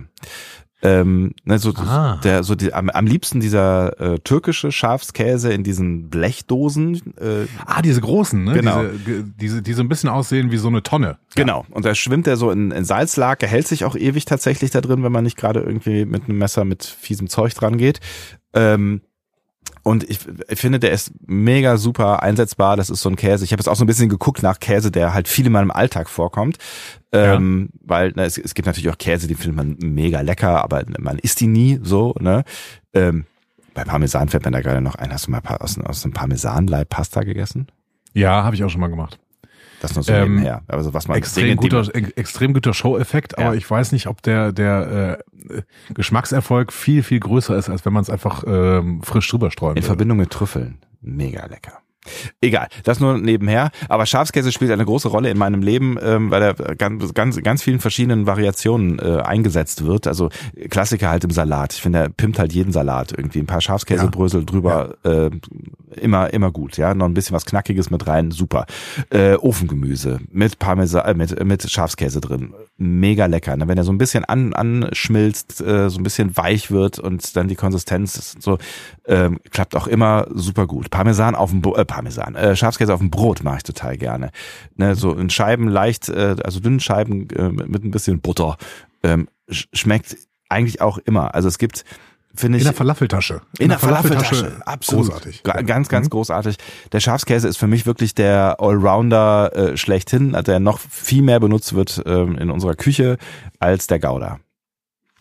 [0.85, 2.19] Ähm, ne, so, Ah.
[2.23, 6.95] der, so die, am, am liebsten dieser äh, türkische Schafskäse in diesen Blechdosen.
[7.17, 8.53] Äh, Ah, diese großen, ne?
[8.53, 8.83] Genau.
[9.05, 11.17] Diese, diese, die so ein bisschen aussehen wie so eine Tonne.
[11.35, 11.65] Genau.
[11.71, 15.03] Und da schwimmt er so in, in Salzlake, hält sich auch ewig tatsächlich da drin,
[15.03, 17.99] wenn man nicht gerade irgendwie mit einem Messer mit fiesem Zeug dran geht.
[18.53, 19.01] Ähm,
[19.85, 20.17] und ich,
[20.49, 22.75] ich finde, der ist mega super einsetzbar.
[22.75, 23.45] Das ist so ein Käse.
[23.45, 25.69] Ich habe jetzt auch so ein bisschen geguckt nach Käse, der halt viel in meinem
[25.69, 26.57] Alltag vorkommt.
[27.11, 30.85] Ähm, Weil na, es, es gibt natürlich auch Käse, die findet man mega lecker, aber
[30.97, 32.15] man isst die nie so.
[32.19, 32.43] Ne?
[32.93, 33.25] Ähm,
[33.75, 35.13] bei Parmesan fällt mir da gerade noch ein.
[35.13, 37.67] Hast du mal aus, aus einem Parmesanleib Pasta gegessen?
[38.13, 39.19] Ja, habe ich auch schon mal gemacht.
[39.89, 40.63] Das nur so Ähm, nebenher.
[40.67, 43.53] Also was man Extrem Dinge, guter, ex- extrem guter Show-Effekt, aber Ja.
[43.53, 45.19] ich weiß nicht, ob der, der
[45.49, 45.61] äh,
[45.93, 49.75] Geschmackserfolg viel, viel größer ist, als wenn man es einfach ähm, frisch drüber streuen In
[49.77, 49.87] würde.
[49.87, 50.77] Verbindung mit Trüffeln.
[51.01, 51.79] Mega lecker.
[52.41, 53.71] Egal, das nur nebenher.
[53.89, 57.63] Aber Schafskäse spielt eine große Rolle in meinem Leben, ähm, weil er ganz, ganz, ganz
[57.63, 60.07] vielen verschiedenen Variationen äh, eingesetzt wird.
[60.07, 60.29] Also
[60.69, 61.73] Klassiker halt im Salat.
[61.73, 63.39] Ich finde, er pimmt halt jeden Salat irgendwie.
[63.39, 65.29] Ein paar Schafskäsebrösel drüber, äh,
[65.95, 66.77] immer, immer gut.
[66.77, 68.65] Ja, noch ein bisschen was Knackiges mit rein, super.
[69.09, 72.53] Äh, Ofengemüse mit Parmesan, äh, mit, mit Schafskäse drin.
[72.77, 73.55] Mega lecker.
[73.55, 73.67] Ne?
[73.67, 77.47] Wenn er so ein bisschen an, anschmilzt, äh, so ein bisschen weich wird und dann
[77.47, 78.57] die Konsistenz ist so,
[79.07, 80.89] ähm, klappt auch immer super gut.
[80.89, 84.31] Parmesan auf dem, äh, Parmesan, äh, Schafskäse auf dem Brot mache ich total gerne.
[84.75, 88.57] Ne, so in Scheiben leicht, äh, also dünnen Scheiben äh, mit ein bisschen Butter.
[89.01, 90.17] Ähm, sch- schmeckt
[90.49, 91.33] eigentlich auch immer.
[91.35, 91.85] Also es gibt,
[92.35, 93.41] finde In ich, der Falafeltasche.
[93.59, 95.05] in der Falafeltasche, absolut.
[95.07, 95.43] Großartig.
[95.43, 96.09] Ga- Ganz, ganz Mhm.
[96.09, 96.57] großartig.
[96.91, 101.73] Der Schafskäse ist für mich wirklich der Allrounder äh, schlechthin, der noch viel mehr benutzt
[101.75, 103.17] wird ähm, in unserer Küche
[103.59, 104.39] als der Gouda.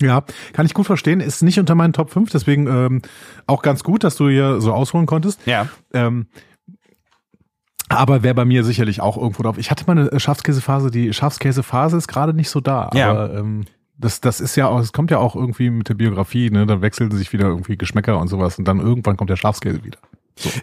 [0.02, 1.20] Ja, kann ich gut verstehen.
[1.20, 3.02] Ist nicht unter meinen Top 5, deswegen ähm,
[3.46, 5.38] auch ganz gut, dass du hier so ausholen konntest.
[5.46, 5.68] Ja.
[5.92, 6.26] Ähm,
[7.88, 9.58] aber wäre bei mir sicherlich auch irgendwo drauf.
[9.58, 12.90] Ich hatte mal eine Schafskäsephase, die Schafskäsephase ist gerade nicht so da.
[12.94, 13.10] Ja.
[13.10, 13.64] Aber ähm,
[13.98, 16.66] das, das ist ja auch, es kommt ja auch irgendwie mit der Biografie, ne?
[16.66, 19.98] Dann wechseln sich wieder irgendwie Geschmäcker und sowas und dann irgendwann kommt der Schafskäse wieder.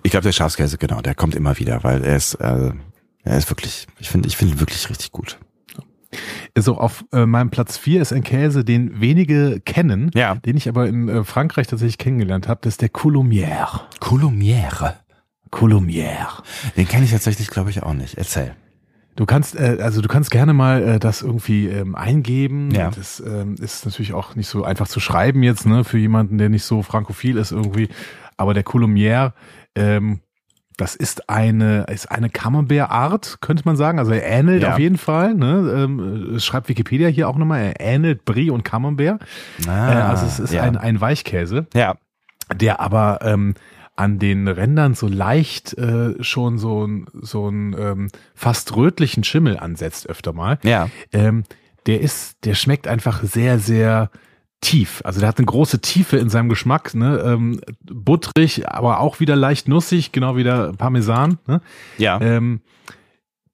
[0.04, 2.72] Ich glaube, der Schafskäse, genau, der kommt immer wieder, weil er ist, äh,
[3.24, 5.40] er ist wirklich, ich finde, ich finde ihn wirklich richtig gut.
[6.58, 10.36] So, auf äh, meinem Platz vier ist ein Käse, den wenige kennen, Ja.
[10.36, 12.60] den ich aber in äh, Frankreich tatsächlich kennengelernt habe.
[12.64, 13.80] Das ist der Coulommière.
[14.02, 14.96] Coulommière.
[15.52, 16.44] Coulommière.
[16.78, 18.18] Den kenne ich tatsächlich, glaube ich, auch nicht.
[18.18, 18.56] Erzähl.
[19.16, 22.72] Du kannst, äh, also du kannst gerne mal äh, das irgendwie ähm, eingeben.
[22.72, 22.92] Ja.
[22.92, 26.50] Das ähm, ist natürlich auch nicht so einfach zu schreiben jetzt, ne, für jemanden, der
[26.50, 27.90] nicht so frankophil ist irgendwie.
[28.38, 29.34] Aber der Coulommière,
[29.76, 30.22] ähm,
[30.78, 34.00] das ist eine, ist eine Camembert-Art, könnte man sagen.
[34.00, 34.74] Also er ähnelt Ja.
[34.74, 35.36] auf jeden Fall.
[35.36, 35.72] Ne?
[35.76, 39.22] Ähm, es schreibt Wikipedia hier auch nochmal, er ähnelt Brie und Camembert.
[39.68, 40.64] Ah, äh, also es ist ja.
[40.64, 41.96] ein, ein Weichkäse ja.
[42.56, 43.54] der aber ähm,
[43.96, 50.08] an den Rändern so leicht äh, schon so so ein ähm, fast rötlichen Schimmel ansetzt
[50.08, 50.60] öfter mal.
[50.64, 50.90] Ja.
[51.12, 51.44] Ähm,
[51.88, 54.10] der ist, der schmeckt einfach sehr sehr
[54.62, 55.02] tief.
[55.04, 57.20] Also der hat eine große Tiefe in seinem Geschmack, ne?
[57.26, 61.40] Ähm, butterig, aber auch wieder leicht nussig, genau wie der Parmesan.
[61.48, 61.62] Ne?
[61.98, 62.22] Ja.
[62.22, 62.62] Ähm,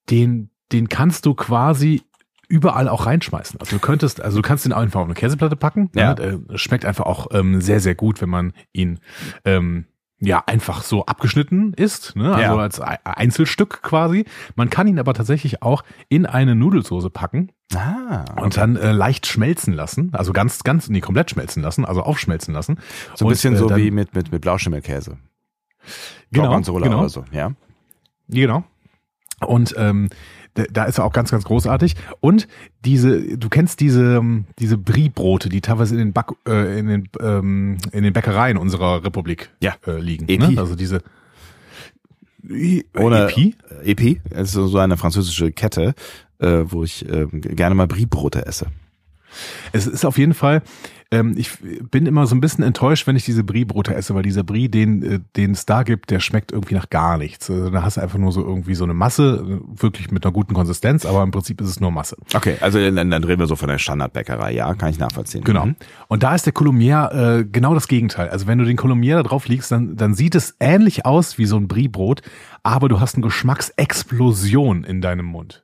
[0.10, 2.02] den den kannst du quasi
[2.50, 3.60] überall auch reinschmeißen.
[3.60, 5.90] Also du könntest, also du kannst ihn einfach auf eine Käseplatte packen.
[5.96, 6.14] Ja.
[6.14, 6.42] Ne?
[6.52, 9.00] Äh, Schmeckt einfach auch ähm, sehr, sehr gut, wenn man ihn
[9.46, 9.86] ähm,
[10.20, 12.34] ja einfach so abgeschnitten isst, ne?
[12.34, 12.62] also Ja.
[12.62, 14.26] als Ei- Einzelstück quasi.
[14.56, 18.26] Man kann ihn aber tatsächlich auch in eine Nudelsoße packen Ah.
[18.42, 22.54] und dann äh, leicht schmelzen lassen, also ganz, ganz, nee, komplett schmelzen lassen, also aufschmelzen
[22.54, 22.80] lassen.
[23.16, 25.18] So ein Und, bisschen äh, so dann- wie mit, mit, mit Blauschimmelkäse.
[26.32, 27.00] Genau, genau.
[27.00, 27.52] oder so, ja.
[28.28, 28.64] Genau.
[29.46, 30.10] Und ähm,
[30.66, 31.96] da- ist er auch ganz, ganz großartig.
[32.20, 32.48] Und
[32.86, 37.10] diese, du kennst diese, ähm, diese Brie-Brote, die teilweise in den Back, äh, in den,
[37.22, 39.76] ähm, in den Bäckereien unserer Republik Ja.
[39.86, 40.26] äh, liegen.
[40.28, 40.54] Epi.
[40.54, 40.60] Ne?
[40.60, 41.02] Also diese
[42.50, 43.56] I- Ohne Epi?
[43.84, 45.94] Äh, Epi, es ist so eine französische Kette,
[46.40, 48.68] äh, wo ich äh, gerne mal Brie-Brote esse.
[49.74, 50.62] Es ist auf jeden Fall,
[51.12, 51.52] ähm, ich
[51.90, 55.04] bin immer so ein bisschen enttäuscht, wenn ich diese Brie-Brote esse, weil dieser Brie, den,
[55.04, 57.50] äh, den es da gibt, der schmeckt irgendwie nach gar nichts.
[57.50, 60.34] Also, da hast du einfach nur so irgendwie so eine Masse, äh, wirklich mit einer
[60.34, 62.18] guten Konsistenz, aber im Prinzip ist es nur Masse.
[62.34, 65.44] Okay, also dann, dann reden wir so von der Standardbäckerei, ja, kann ich nachvollziehen.
[65.44, 65.68] Genau.
[65.68, 65.76] Mhm.
[66.08, 68.30] Und da ist der Coulommière äh, genau das Gegenteil.
[68.30, 71.46] Also wenn du den Coulommière da drauf liegst, dann, dann sieht es ähnlich aus wie
[71.46, 72.22] so ein Brie-Brot,
[72.64, 75.64] aber du hast eine Geschmacksexplosion in deinem Mund.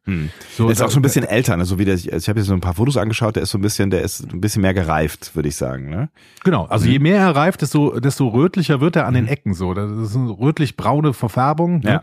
[0.55, 1.65] So, Der ist auch so ein bisschen älter, ne?
[1.65, 3.61] so wie der, ich habe jetzt so ein paar Fotos angeschaut, der ist so ein
[3.61, 5.89] bisschen, der ist ein bisschen mehr gereift, würde ich sagen.
[5.89, 6.09] Ne?
[6.43, 9.73] Genau, also je mehr er reift, desto, desto rötlicher wird er an den Ecken so.
[9.73, 11.79] Das ist eine rötlich-braune Verfärbung.
[11.79, 11.89] Ne?
[11.89, 12.01] Ja.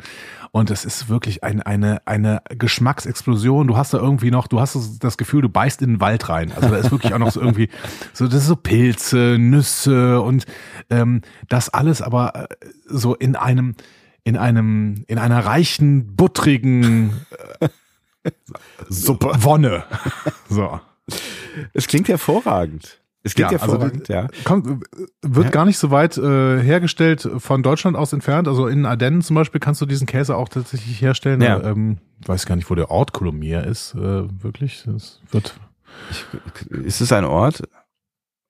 [0.52, 3.68] Und das ist wirklich ein, eine, eine Geschmacksexplosion.
[3.68, 6.52] Du hast da irgendwie noch, du hast das Gefühl, du beißt in den Wald rein.
[6.52, 7.68] Also da ist wirklich auch noch so irgendwie,
[8.12, 10.46] so, das ist so Pilze, Nüsse und
[10.90, 13.76] ähm, das alles aber äh, so in einem,
[14.24, 17.12] in einem, in einer reichen, buttrigen
[18.88, 19.32] Suppe.
[19.38, 19.84] Wonne.
[20.48, 20.80] So.
[21.74, 22.99] Es klingt hervorragend.
[23.22, 24.28] Es klingt Ja, also hervorragend, ja.
[24.44, 24.66] Kommt,
[25.22, 25.50] wird Ja.
[25.50, 28.48] gar nicht so weit äh, hergestellt von Deutschland aus entfernt.
[28.48, 31.42] Also in Ardennen zum Beispiel kannst du diesen Käse auch tatsächlich herstellen.
[31.42, 31.60] Ja.
[31.62, 33.94] Ähm, weiß gar nicht, wo der Ort Colomiers ist.
[33.94, 35.54] Äh, wirklich, das wird
[36.70, 37.62] Ist es ein Ort?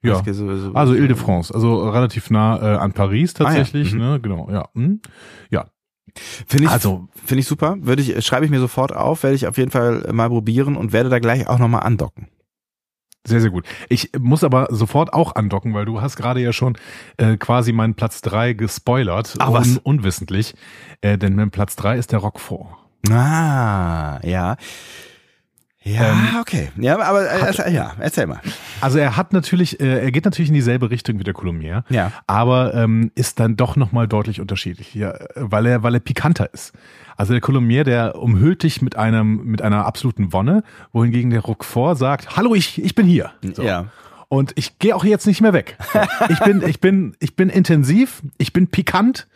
[0.04, 0.20] ja.
[0.20, 0.28] Ich
[0.74, 3.92] Also Ile-de-France, also relativ nah äh, an Paris tatsächlich.
[3.94, 4.04] Ah, ja.
[4.04, 4.12] Mhm.
[4.12, 4.68] Ne, genau, ja.
[4.74, 5.00] Hm.
[5.50, 5.66] Ja,
[6.46, 7.76] Finde ich, Also- finde ich super.
[7.80, 10.92] Würde ich, schreibe ich mir sofort auf, werde ich auf jeden Fall mal probieren und
[10.92, 12.28] werde da gleich auch nochmal andocken.
[13.26, 13.66] Sehr, sehr gut.
[13.88, 16.78] Ich muss aber sofort auch andocken, weil du hast gerade ja schon
[17.18, 19.34] äh, quasi meinen Platz drei gespoilert.
[19.38, 19.68] Ach, was?
[19.68, 20.54] Un unwissentlich.
[21.02, 22.76] Äh, denn mein Platz drei ist der Roquefort.
[23.10, 24.56] Ah, ja.
[25.82, 26.70] Ja, Ähm, okay.
[26.76, 28.40] Ja, aber äh, erzähl, ja, erzähl mal.
[28.82, 31.84] Also er hat natürlich, äh, er geht natürlich in dieselbe Richtung wie der Colomier.
[31.88, 32.12] Ja.
[32.26, 36.72] aber ähm, ist dann doch nochmal deutlich unterschiedlich, ja, weil er, weil er pikanter ist.
[37.16, 41.96] Also der Colomier, der umhüllt dich mit einem, mit einer absoluten Wonne, wohingegen der Roquefort
[41.96, 43.30] sagt, hallo, ich, ich bin hier.
[43.54, 43.62] So.
[43.62, 43.86] Ja.
[44.28, 45.76] Und ich gehe auch jetzt nicht mehr weg.
[46.28, 49.26] Ich bin, ich bin, ich bin intensiv, ich bin pikant.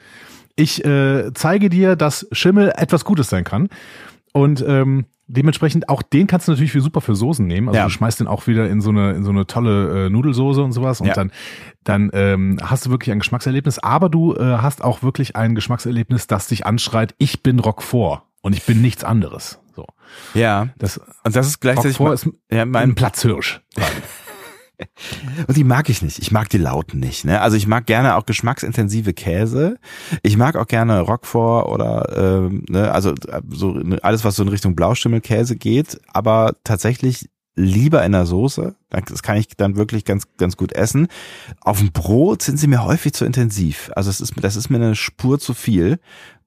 [0.56, 3.68] Ich äh, zeige dir, dass Schimmel etwas Gutes sein kann.
[4.32, 7.68] Und ähm, dementsprechend auch den kannst du natürlich für super für Soßen nehmen.
[7.68, 7.84] Also Ja.
[7.84, 10.72] du schmeißt den auch wieder in so eine in so eine tolle äh, Nudelsoße und
[10.72, 11.14] sowas und Ja.
[11.14, 11.32] dann
[11.84, 13.78] dann ähm, hast du wirklich ein Geschmackserlebnis.
[13.78, 18.54] Aber du äh, hast auch wirklich ein Geschmackserlebnis, das dich anschreit: Ich bin Roquefort und
[18.54, 19.60] ich bin nichts anderes.
[19.74, 19.86] So,
[20.34, 20.68] Ja.
[20.78, 23.60] das Und das ist gleichzeitig mein, ist ja, ein mein, Platzhirsch.
[25.46, 26.18] und die mag ich nicht.
[26.18, 27.24] Ich mag die Lauten nicht.
[27.24, 27.40] Ne?
[27.40, 29.78] Also ich mag gerne auch geschmacksintensive Käse.
[30.22, 34.42] Ich mag auch gerne Roquefort oder ähm, ne, also äh, so ne, alles, was so
[34.42, 38.74] in Richtung Blauschimmelkäse geht, aber tatsächlich lieber in der Soße.
[38.90, 41.08] Das kann ich dann wirklich ganz ganz gut essen.
[41.60, 43.90] Auf dem Brot sind sie mir häufig zu intensiv.
[43.94, 45.98] Also es ist das ist mir eine Spur zu viel.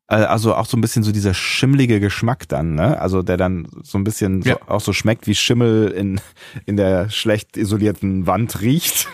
[0.09, 2.99] Äh, Also auch so ein bisschen so dieser schimmlige Geschmack dann, ne?
[3.01, 4.57] Also der dann so ein bisschen so, Ja.
[4.67, 6.21] auch so schmeckt wie Schimmel in
[6.65, 9.07] in der schlecht isolierten Wand riecht.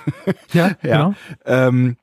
[0.54, 1.14] Ja, genau.
[1.46, 1.98] Ähm,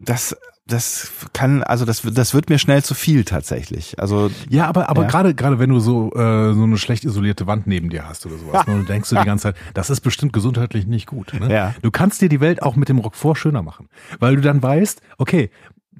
[0.00, 3.98] das, das kann, also das, wird- das wird mir schnell zu viel tatsächlich.
[4.00, 5.08] Also Ja, aber aber Ja.
[5.08, 8.38] gerade gerade wenn du so äh, so eine schlecht isolierte Wand neben dir hast oder
[8.38, 11.34] sowas, ne, und denkst du die ganze Zeit, das ist bestimmt gesundheitlich nicht gut.
[11.38, 11.52] Ne?
[11.52, 11.74] Ja.
[11.82, 15.02] Du kannst dir die Welt auch mit dem Roquefort schöner machen, weil du dann weißt,
[15.18, 15.50] okay,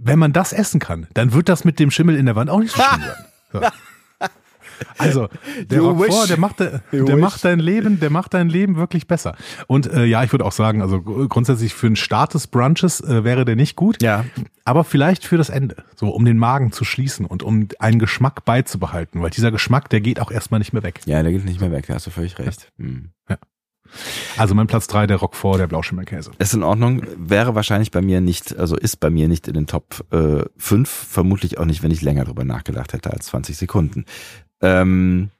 [0.05, 2.61] wenn man das essen kann, dann wird das mit dem Schimmel in der Wand auch
[2.61, 3.25] nicht so schlimm werden.
[3.53, 3.61] So.
[4.99, 5.29] Also
[5.71, 9.37] der You Roquefort, der macht, der macht dein Leben, der macht dein Leben wirklich besser.
[9.69, 13.01] Und äh, ja, ich würde auch sagen, also gr- grundsätzlich für einen Start des Brunches
[13.01, 14.03] äh, wäre der nicht gut.
[14.03, 14.25] Ja.
[14.65, 18.45] Aber vielleicht für das Ende, so um den Magen zu schließen und um einen Geschmack
[18.45, 21.01] beizubehalten, weil dieser Geschmack, der geht auch erstmal nicht mehr weg.
[21.05, 22.73] ja, der geht nicht mehr weg, da hast du völlig recht.
[22.79, 23.11] Hm.
[24.37, 26.33] Also mein Platz drei der Roquefort, der Blauschimmelkäse.
[26.39, 29.67] Ist in Ordnung, wäre wahrscheinlich bei mir nicht, also ist bei mir nicht in den
[29.67, 34.05] Top äh, 5, vermutlich auch nicht, wenn ich länger drüber nachgedacht hätte als 20 Sekunden.
[34.61, 35.31] Ähm,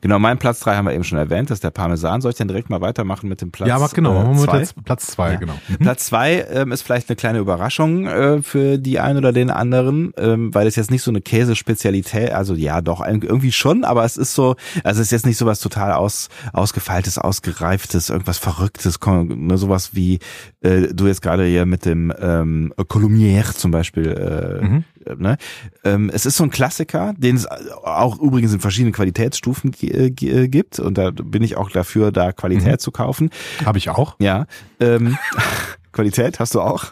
[0.00, 2.20] genau, mein Platz 3 haben wir eben schon erwähnt, das ist der Parmesan.
[2.20, 4.64] Soll ich denn direkt mal weitermachen mit dem Platz ja, aber genau, äh, zwei?
[4.84, 5.38] Platz zwei, Ja.
[5.38, 5.54] genau.
[5.80, 10.12] Platz zwei ähm, ist vielleicht eine kleine Überraschung äh, für die einen oder den anderen,
[10.16, 14.16] ähm, weil es jetzt nicht so eine Käsespezialität, also ja doch irgendwie schon, aber es
[14.16, 19.56] ist so, also es ist jetzt nicht sowas total aus, ausgefeiltes, ausgereiftes, irgendwas Verrücktes, ne,
[19.58, 20.18] sowas wie
[20.62, 24.84] äh, du jetzt gerade hier mit dem ähm, Colomière zum Beispiel, äh, Mhm.
[25.06, 25.36] Äh, ne?
[25.84, 30.48] ähm, es ist so ein Klassiker, den es auch übrigens in verschiedenen Qualitätsstufen äh, äh,
[30.48, 32.78] gibt und da bin ich auch dafür, da Qualität Mhm.
[32.78, 33.30] zu kaufen.
[33.64, 34.16] Habe ich auch.
[34.18, 34.46] Ja.
[34.80, 35.16] Ähm,
[35.92, 36.86] Qualität hast du auch.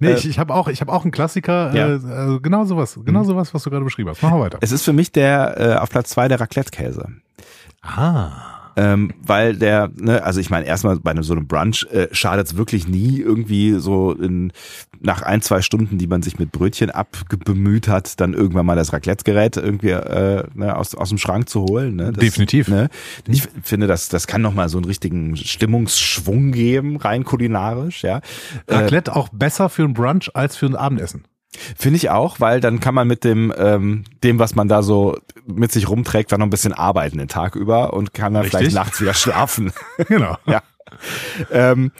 [0.00, 1.88] Nee, ich, ich habe auch, ich habe auch einen Klassiker, Ja.
[1.88, 4.22] äh, also genau sowas, genau sowas, was du gerade beschrieben hast.
[4.22, 4.58] Machen wir weiter.
[4.60, 7.08] Es ist für mich der äh, auf Platz zwei der Raclette-Käse.
[7.82, 8.53] Ah.
[8.76, 12.46] Ähm, weil der, ne, also ich meine, erstmal bei einem, so einem Brunch äh, schadet
[12.48, 14.52] es wirklich nie, irgendwie so in,
[15.00, 18.92] nach ein, zwei Stunden, die man sich mit Brötchen abgebemüht hat, dann irgendwann mal das
[18.92, 21.96] Raclette-Gerät irgendwie äh, ne, aus, aus dem Schrank zu holen.
[21.96, 22.12] Ne?
[22.12, 22.68] Das, Definitiv.
[22.68, 22.88] Ne?
[23.28, 28.20] Ich finde, das, das kann nochmal so einen richtigen Stimmungsschwung geben, rein kulinarisch, ja.
[28.66, 31.24] Äh, Raclette auch besser für ein Brunch als für ein Abendessen.
[31.76, 35.18] Finde ich auch, weil dann kann man mit dem, ähm, dem, was man da so
[35.46, 38.58] mit sich rumträgt, dann noch ein bisschen arbeiten den Tag über und kann dann Richtig.
[38.58, 39.72] vielleicht nachts wieder schlafen.
[40.08, 40.36] Genau.
[40.46, 40.62] ja.
[41.50, 41.92] ähm,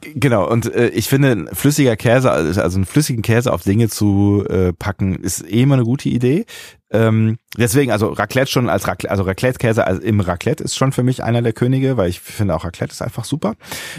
[0.00, 4.44] Genau, und äh, ich finde, ein flüssiger Käse, also einen flüssigen Käse auf Dinge zu
[4.48, 6.46] äh, packen, ist eh immer eine gute Idee.
[6.90, 11.02] Ähm, deswegen, also Raclette schon als Raclette, also Raclette-Käse also im Raclette ist schon für
[11.02, 13.54] mich einer der Könige, weil ich finde auch Raclette ist einfach super.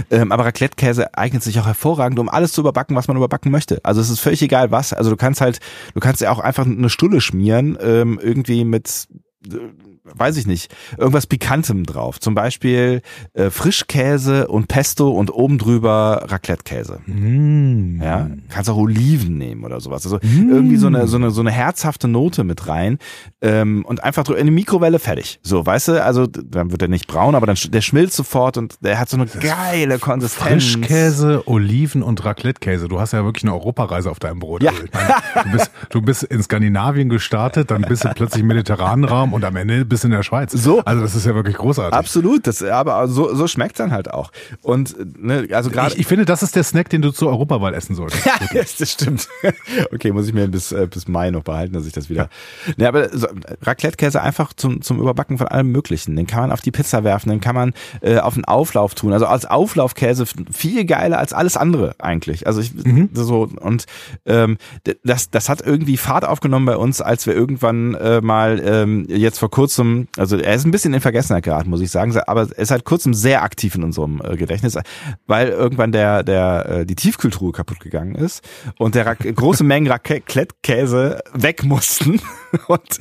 [0.10, 3.84] Ähm, aber Raclette-Käse eignet sich auch hervorragend, um alles zu überbacken, was man überbacken möchte.
[3.84, 4.94] Also es ist völlig egal was.
[4.94, 5.60] Also du kannst halt,
[5.94, 9.08] du kannst ja auch einfach eine Stulle schmieren, ähm, irgendwie mit
[9.48, 9.58] äh,
[10.14, 12.20] weiß ich nicht, irgendwas Pikantem drauf.
[12.20, 13.02] Zum Beispiel
[13.34, 17.00] äh, Frischkäse und Pesto und oben drüber Raclette-Käse.
[17.06, 18.02] Mm.
[18.02, 20.06] Ja, kannst auch Oliven nehmen oder sowas.
[20.06, 22.98] Also irgendwie so eine so eine so eine herzhafte Note mit rein
[23.42, 25.40] ähm, und einfach drü- in die Mikrowelle fertig.
[25.44, 26.04] So, weißt du?
[26.04, 29.18] Also dann wird er nicht braun, aber dann der schmilzt sofort und der hat so
[29.18, 30.64] eine geile Konsistenz.
[30.64, 32.88] Frischkäse, Oliven und Raclette-Käse.
[32.88, 34.64] Du hast ja wirklich eine Europareise auf deinem Brot.
[34.64, 34.72] Ja.
[34.72, 39.06] Also meine, du, bist, du bist in Skandinavien gestartet, dann bist du plötzlich im mediterranen
[39.06, 40.52] Raum und am Ende bist du in der Schweiz.
[40.52, 40.82] So.
[40.84, 41.98] Also das ist ja wirklich großartig.
[41.98, 44.32] Absolut, das aber so so schmeckt dann halt auch.
[44.62, 47.74] Und ne, also gerade Ich, ich finde, das ist der Snack, den du zur Europawahl
[47.74, 48.26] essen solltest.
[48.54, 49.28] Ja, das stimmt.
[49.94, 52.30] Okay, muss ich mir bis, äh, bis Mai noch behalten, dass ich das wieder.
[52.78, 53.28] Ja, aber so,
[53.62, 56.16] Raclette-Käse einfach zum, zum Überbacken von allem Möglichen.
[56.16, 59.14] Den kann man auf die Pizza werfen, den kann man äh, auf den Auflauf tun.
[59.14, 62.48] Also als Auflaufkäse viel geiler als alles andere eigentlich.
[62.48, 62.74] Also ich
[63.14, 63.86] so und
[64.26, 64.58] ähm,
[65.04, 69.40] das, das hat irgendwie Fahrt aufgenommen bei uns, als wir irgendwann äh, mal ähm, jetzt
[69.40, 69.87] vor kurzem,
[70.18, 72.86] also er ist ein bisschen in Vergessenheit geraten, muss ich sagen, aber er ist seit
[72.86, 74.78] kurzem sehr aktiv in unserem äh, Gedächtnis,
[75.26, 78.44] weil irgendwann der der äh, die Tiefkühltruhe kaputt gegangen ist
[78.78, 82.22] und der Rac große Mengen Raclette-Käse weg mussten
[82.68, 83.00] und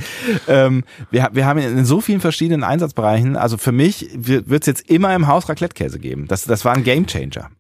[0.49, 4.67] ähm, wir, wir haben ihn in so vielen verschiedenen Einsatzbereichen, also für mich wird es
[4.67, 6.27] jetzt immer im Haus Raclette-Käse geben.
[6.29, 7.51] Das das war ein Gamechanger.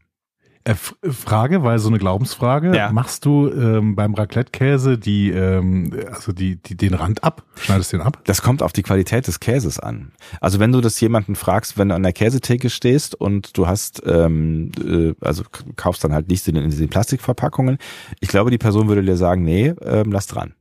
[0.67, 2.77] Äh, Frage, weil so eine Glaubensfrage.
[2.77, 2.91] Ja.
[2.91, 7.45] Machst du ähm, beim Raclette-Käse die, ähm, also die, die, den Rand ab?
[7.55, 8.21] Schneidest den ab?
[8.25, 10.11] Das kommt auf die Qualität des Käses an.
[10.41, 14.03] Also wenn du das jemanden fragst, wenn du an der Käsetheke stehst und du hast,
[14.07, 15.45] ähm, äh, also
[15.77, 17.79] kaufst dann halt nicht in, in diesen Plastikverpackungen,
[18.19, 20.55] ich glaube, die Person würde dir sagen, nee, ähm, lass dran.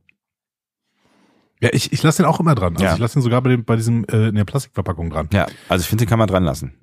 [1.60, 2.74] Ja, ich, ich lasse den auch immer dran.
[2.74, 2.92] Also Ja.
[2.92, 5.28] ich lasse den sogar bei, dem, bei diesem äh, in der Plastikverpackung dran.
[5.32, 6.74] Ja, also ich finde, den kann man dran lassen.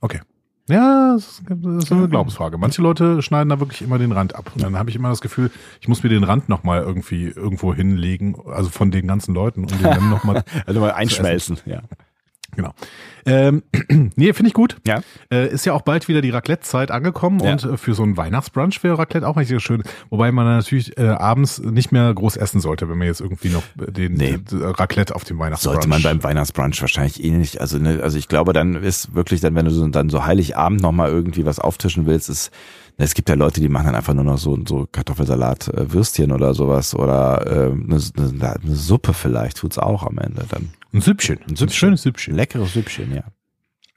[0.00, 0.20] Okay.
[0.68, 2.56] Ja, das ist eine Glaubensfrage.
[2.56, 4.50] Manche Leute schneiden da wirklich immer den Rand ab.
[4.54, 5.50] Und dann habe ich immer das Gefühl,
[5.80, 9.66] ich muss mir den Rand nochmal irgendwie irgendwo hinlegen, also von den ganzen Leuten, um
[9.66, 11.82] den dann nochmal, Also mal einschmelzen, ja.
[12.56, 12.72] Genau.
[13.26, 13.62] Ähm,
[14.16, 14.76] nee, finde ich gut.
[14.86, 15.00] Ja.
[15.32, 17.52] Äh, ist ja auch bald wieder die Raclette-Zeit angekommen Ja.
[17.52, 19.82] und äh, für so einen Weihnachtsbrunch wäre Raclette auch richtig schön.
[20.10, 23.48] Wobei man dann natürlich äh, abends nicht mehr groß essen sollte, wenn man jetzt irgendwie
[23.48, 24.38] noch den Nee.
[24.52, 25.74] äh, Raclette auf dem Weihnachtsbrunch.
[25.74, 27.60] Sollte man beim Weihnachtsbrunch wahrscheinlich eh nicht.
[27.60, 30.82] Also, ne, also ich glaube, dann ist wirklich dann, wenn du so, dann so Heiligabend
[30.82, 32.50] nochmal irgendwie was auftischen willst, ist,
[32.96, 36.32] es gibt ja Leute, die machen dann einfach nur noch so, so Kartoffelsalat, äh, Würstchen
[36.32, 40.70] oder sowas oder äh, eine, eine, eine Suppe vielleicht tut's auch am Ende dann.
[40.92, 41.38] ein Süppchen.
[41.48, 41.76] Ein Süppchen.
[41.76, 42.34] schönes Süppchen.
[42.34, 43.24] Leckeres Süppchen, ja.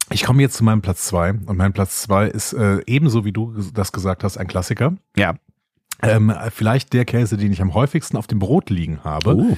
[0.10, 3.34] Ich komme jetzt zu meinem Platz zwei und mein Platz zwei ist äh, ebenso wie
[3.34, 4.94] du das gesagt hast ein Klassiker.
[5.16, 5.36] Ja.
[6.02, 9.36] Ähm, vielleicht der Käse, den ich am häufigsten auf dem Brot liegen habe.
[9.36, 9.58] Oh.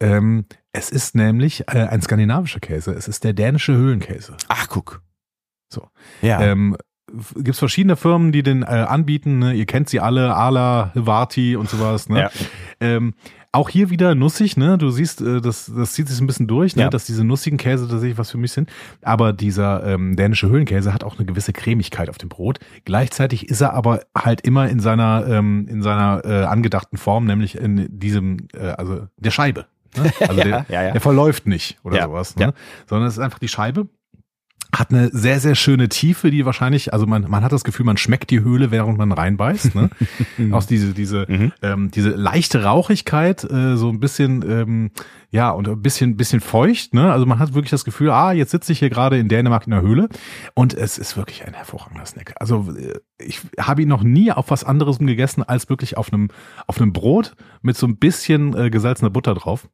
[0.00, 2.92] Ähm, es ist nämlich äh, ein skandinavischer Käse.
[2.92, 4.36] Es ist der dänische Höhlenkäse.
[4.48, 5.02] Ach, guck.
[5.68, 5.88] So.
[6.22, 6.40] Ja.
[6.40, 6.76] Ähm,
[7.16, 9.38] f- gibt's verschiedene Firmen, die den äh, anbieten.
[9.38, 9.54] Ne?
[9.54, 12.08] Ihr kennt sie alle, Ala, Hivati und sowas.
[12.08, 12.20] Ne?
[12.20, 12.30] Ja.
[12.80, 13.14] Ähm,
[13.54, 14.78] auch hier wieder nussig, ne?
[14.78, 16.84] Du siehst, äh, das, das zieht sich ein bisschen durch, ne?
[16.84, 16.88] Ja.
[16.88, 18.70] dass diese nussigen Käse tatsächlich was für mich sind.
[19.02, 22.60] Aber dieser ähm, dänische Höhlenkäse hat auch eine gewisse Cremigkeit auf dem Brot.
[22.86, 27.56] Gleichzeitig ist er aber halt immer in seiner ähm, in seiner äh, angedachten Form, nämlich
[27.58, 29.66] in diesem, äh, also der Scheibe.
[29.98, 30.10] Ne?
[30.20, 30.92] Also der, ja, ja.
[30.92, 32.42] der verläuft nicht oder Ja, sowas, ne?
[32.44, 32.52] ja.
[32.86, 33.86] sondern es ist einfach die Scheibe
[34.74, 37.98] hat eine sehr, sehr schöne Tiefe, die wahrscheinlich, also man, man hat das Gefühl, man
[37.98, 39.74] schmeckt die Höhle, während man reinbeißt.
[39.74, 39.90] Ne?
[40.52, 41.52] Auch diese, diese, Mhm.
[41.60, 44.90] ähm, diese leichte Rauchigkeit, äh, so ein bisschen, ähm,
[45.30, 46.94] ja, und ein bisschen, bisschen feucht.
[46.94, 47.12] Ne?
[47.12, 49.72] Also man hat wirklich das Gefühl, ah, jetzt sitze ich hier gerade in Dänemark in
[49.72, 50.08] der Höhle.
[50.54, 52.32] Und es ist wirklich ein hervorragender Snack.
[52.40, 56.28] Also äh, ich habe ihn noch nie auf was anderes gegessen, als wirklich auf einem,
[56.66, 59.68] auf einem Brot mit so ein bisschen äh, gesalzener Butter drauf.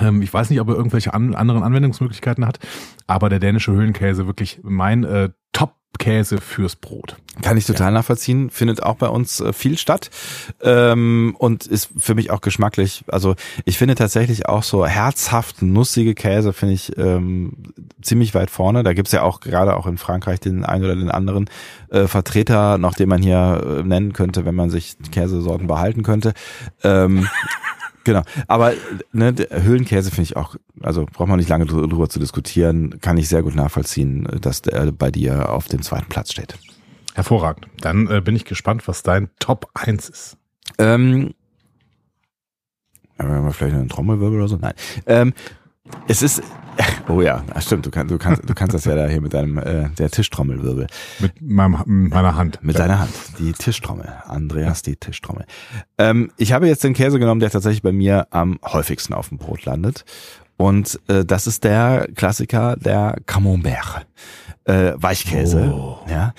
[0.00, 2.58] Ähm, ich weiß nicht, ob er irgendwelche an, anderen Anwendungsmöglichkeiten hat,
[3.06, 7.16] aber der dänische Höhlenkäse wirklich mein äh, Top-Käse fürs Brot.
[7.42, 10.10] Kann ich total nachvollziehen, findet auch bei uns äh, viel statt
[10.60, 13.04] ähm, und ist für mich auch geschmacklich.
[13.08, 17.72] Also ich finde tatsächlich auch so herzhaft nussige Käse finde ich ähm,
[18.02, 18.82] ziemlich weit vorne.
[18.82, 21.48] Da gibt's ja auch gerade auch in Frankreich den einen oder den anderen
[21.90, 26.34] äh, Vertreter, noch den man hier äh, nennen könnte, wenn man sich Käsesorgen behalten könnte.
[26.82, 27.28] Ähm,
[28.08, 28.72] Genau, aber
[29.12, 33.18] ne, Höhlenkäse finde ich auch, also braucht man nicht lange drü- drüber zu diskutieren, kann
[33.18, 36.58] ich sehr gut nachvollziehen, dass der bei dir auf dem zweiten Platz steht.
[37.14, 37.66] Hervorragend.
[37.82, 40.36] Dann äh, bin ich gespannt, was dein Top 1 ist.
[40.78, 41.34] Ähm,
[43.18, 44.56] haben wir vielleicht einen Trommelwirbel oder so?
[44.56, 44.72] Nein.
[45.04, 45.34] Ähm,
[46.08, 46.42] es ist,
[47.08, 47.86] Oh ja, stimmt.
[47.86, 50.86] Du, kannst, du, kannst, du kannst das ja da hier mit deinem äh, der Tischtrommelwirbel.
[51.18, 52.62] Mit meinem, meiner Hand.
[52.62, 53.10] Mit deiner Hand.
[53.38, 54.08] Die Tischtrommel.
[54.26, 55.44] Andreas, die Tischtrommel.
[55.96, 59.38] Ähm, ich habe jetzt den Käse genommen, der tatsächlich bei mir am häufigsten auf dem
[59.38, 60.04] Brot landet.
[60.56, 64.06] Und äh, das ist der Klassiker, der Camembert.
[64.64, 65.72] Äh, Weichkäse.
[65.74, 65.96] Oh.
[66.10, 66.34] Ja.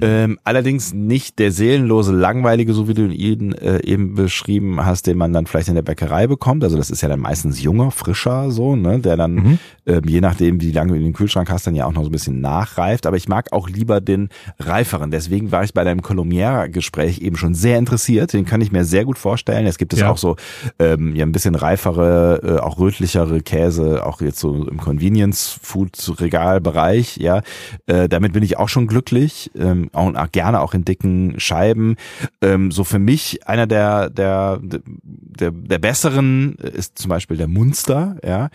[0.00, 5.16] Ähm, allerdings nicht der seelenlose, langweilige, so wie du ihn äh, eben beschrieben hast, den
[5.16, 6.64] man dann vielleicht in der Bäckerei bekommt.
[6.64, 10.60] Also das ist ja dann meistens junger, frischer, so, ne, der dann, ähm, je nachdem,
[10.60, 12.40] wie lange du ihn in den Kühlschrank hast, dann ja auch noch so ein bisschen
[12.40, 13.06] nachreift.
[13.06, 15.12] Aber ich mag auch lieber den reiferen.
[15.12, 18.32] Deswegen war ich bei deinem Colomier-Gespräch eben schon sehr interessiert.
[18.32, 19.66] Den kann ich mir sehr gut vorstellen.
[19.66, 20.10] Es gibt es Ja.
[20.10, 20.34] auch so
[20.80, 27.42] ähm, ja ein bisschen reifere, äh, auch rötlichere Käse, auch jetzt so im Convenience-Food-Regalbereich, ja.
[27.86, 31.96] Äh, damit bin ich auch schon glücklich, ähm, auch, auch gerne auch in dicken Scheiben.
[32.42, 38.16] Ähm, so für mich einer der der der, der besseren ist zum Beispiel der Munster,
[38.24, 38.48] ja.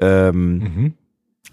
[0.00, 0.94] Ähm, Mhm.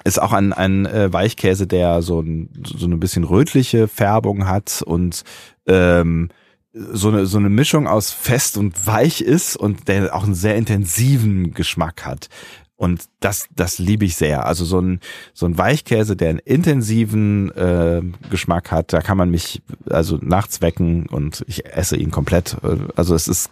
[0.04, 4.82] ist auch ein, ein äh, Weichkäse, der so, ein, so eine bisschen rötliche Färbung hat
[4.86, 5.24] und
[5.68, 6.30] ähm,
[6.74, 10.56] so eine, so eine Mischung aus fest und weich ist und der auch einen sehr
[10.56, 12.30] intensiven Geschmack hat.
[12.78, 14.46] Und das, das liebe ich sehr.
[14.46, 15.00] Also so ein,
[15.34, 20.62] so ein Weichkäse, der einen intensiven äh, Geschmack hat, da kann man mich also nachts
[20.62, 22.56] wecken und ich esse ihn komplett.
[22.96, 23.50] Also es ist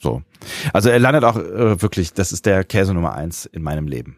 [0.00, 0.22] so.
[0.72, 4.16] Also er landet auch äh, wirklich, das ist der Käse Nummer eins in meinem Leben.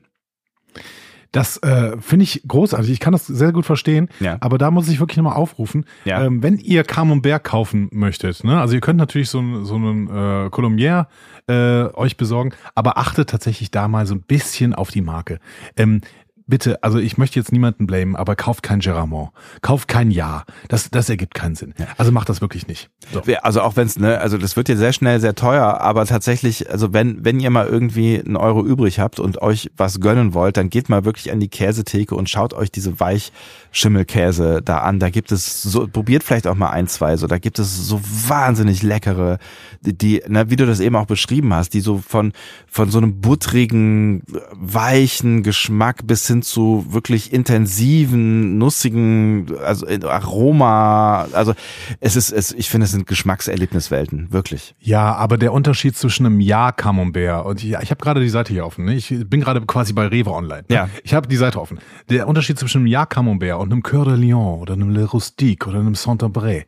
[1.37, 2.91] Das äh, finde ich großartig.
[2.91, 4.09] Ich kann das sehr gut verstehen.
[4.20, 4.37] Ja.
[4.41, 5.84] Aber da muss ich wirklich nochmal aufrufen.
[6.05, 6.24] Ja.
[6.24, 10.09] Ähm, wenn ihr Camembert kaufen möchtet, ne, also ihr könnt natürlich so, einen- so einen
[10.47, 11.09] äh, Colombier
[11.49, 15.39] äh, euch besorgen, aber achtet tatsächlich da mal so ein bisschen auf die Marke.
[15.76, 16.01] Ähm,
[16.47, 19.30] bitte, also ich möchte jetzt niemanden blamen, aber kauft kein Geramont,
[19.62, 20.44] kauft kein Ja.
[20.68, 21.74] Das, das ergibt keinen Sinn.
[21.99, 22.88] Also macht das wirklich nicht.
[23.12, 23.22] So.
[23.42, 26.70] Also auch wenn es, ne, also das wird ja sehr schnell sehr teuer, aber tatsächlich,
[26.70, 30.57] also wenn, wenn ihr mal irgendwie einen Euro übrig habt und euch was gönnen wollt,
[30.57, 35.01] dann geht mal wirklich an die Käsetheke und schaut euch diese Weichschimmelkäse da an.
[35.01, 38.01] Da gibt es so, probiert vielleicht auch mal ein, zwei, so, da gibt es so
[38.28, 39.38] wahnsinnig leckere,
[39.80, 42.32] die, die ne, wie du das eben auch beschrieben hast, die so von,
[42.68, 44.22] von so einem buttrigen,
[44.53, 51.55] weichen Geschmack bis hin zu wirklich intensiven, nussigen, also Aroma, also
[52.01, 54.74] es ist, es, ich finde, es sind Geschmackserlebniswelten, wirklich.
[54.80, 58.53] Ja, aber der Unterschied zwischen einem Ja Camembert und ich, ich habe gerade die Seite
[58.53, 58.84] hier offen.
[58.84, 58.97] Ne?
[58.97, 60.64] Ich bin gerade quasi bei Rewe online.
[60.68, 60.74] Ne?
[60.74, 60.89] Ja.
[61.03, 61.78] Ich habe die Seite offen.
[62.09, 65.66] Der Unterschied zwischen einem Ja Camembert und einem Coeur de Lion oder einem Le Rustique
[65.66, 66.64] oder einem Saint-Abré,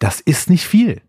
[0.00, 1.02] das ist nicht viel.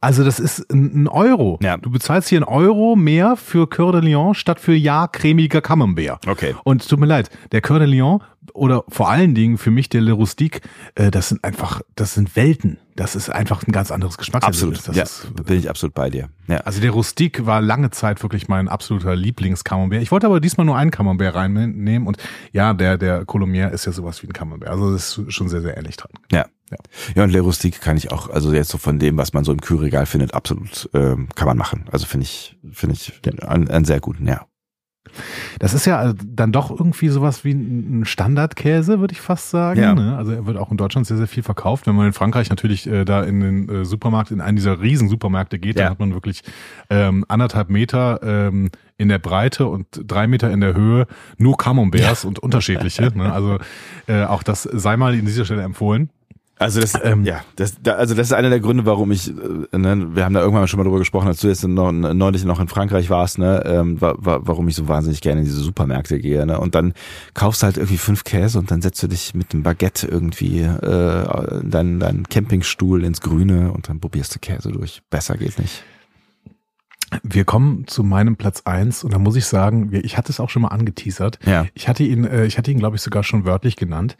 [0.00, 1.58] Also das ist ein, ein Euro.
[1.62, 1.76] Ja.
[1.76, 6.26] Du bezahlst hier einen Euro mehr für Coeur de Lion statt für Ja cremiger Camembert.
[6.26, 6.54] Okay.
[6.64, 8.22] Und tut mir leid, der Coeur de Lion
[8.52, 10.60] oder vor allen Dingen für mich der Le Rustique,
[10.94, 12.78] äh, das sind einfach, das sind Welten.
[12.94, 14.78] Das ist einfach ein ganz anderes Geschmackserlebnis.
[14.78, 14.88] Absolut.
[14.88, 16.30] Das ja, ist, bin ich absolut bei dir.
[16.46, 16.58] Ja.
[16.58, 20.00] also der Rustik war lange Zeit wirklich mein absoluter Lieblings-Camembert.
[20.00, 22.16] Ich wollte aber diesmal nur einen Camembert reinnehmen und
[22.52, 24.70] ja, der, der Colomier ist ja sowas wie ein Camembert.
[24.70, 26.12] Also das ist schon sehr, sehr ähnlich dran.
[26.30, 26.46] Ja.
[26.70, 26.76] Ja.
[27.14, 29.52] Ja, und Le Rustique kann ich auch, also jetzt so von dem, was man so
[29.52, 31.84] im Kühlregal findet, absolut ähm, kann man machen.
[31.92, 33.12] Also finde ich, finde ich
[33.46, 34.46] einen, einen sehr guten, ja.
[35.60, 39.80] Das ist ja äh, dann doch irgendwie sowas wie ein Standardkäse, würde ich fast sagen.
[39.80, 39.94] Ja.
[39.94, 40.16] ne?
[40.16, 41.86] Also er wird auch in Deutschland sehr, sehr viel verkauft.
[41.86, 45.08] Wenn man in Frankreich natürlich äh, da in den äh, Supermarkt, in einen dieser riesen
[45.08, 45.84] Supermärkte geht, Ja.
[45.84, 46.42] dann hat man wirklich
[46.90, 51.06] ähm, anderthalb Meter ähm, in der Breite und drei Meter in der Höhe
[51.38, 53.10] nur Camemberts und unterschiedliche.
[53.16, 53.32] Ne?
[53.32, 53.58] Also
[54.08, 56.10] äh, auch das sei mal in dieser Stelle empfohlen.
[56.58, 59.78] Also das, Ähm, ja, das, da, also das ist einer der Gründe, warum ich, äh,
[59.78, 62.60] ne, wir haben da irgendwann schon mal drüber gesprochen, als du jetzt noch, neulich noch
[62.60, 66.18] in Frankreich warst, ne, ähm, wa, wa, warum ich so wahnsinnig gerne in diese Supermärkte
[66.18, 66.94] gehe, ne, und dann
[67.34, 70.62] kaufst du halt irgendwie fünf Käse und dann setzt du dich mit einem Baguette irgendwie
[70.62, 75.02] äh, deinen dein Campingstuhl ins Grüne und dann probierst du Käse durch.
[75.10, 75.84] Besser geht nicht.
[77.22, 80.50] Wir kommen zu meinem Platz eins und da muss ich sagen, ich hatte es auch
[80.50, 81.38] schon mal angeteasert.
[81.46, 81.66] Ja.
[81.74, 84.16] Ich hatte ihn, äh, ich hatte ihn, glaube ich, sogar schon wörtlich genannt.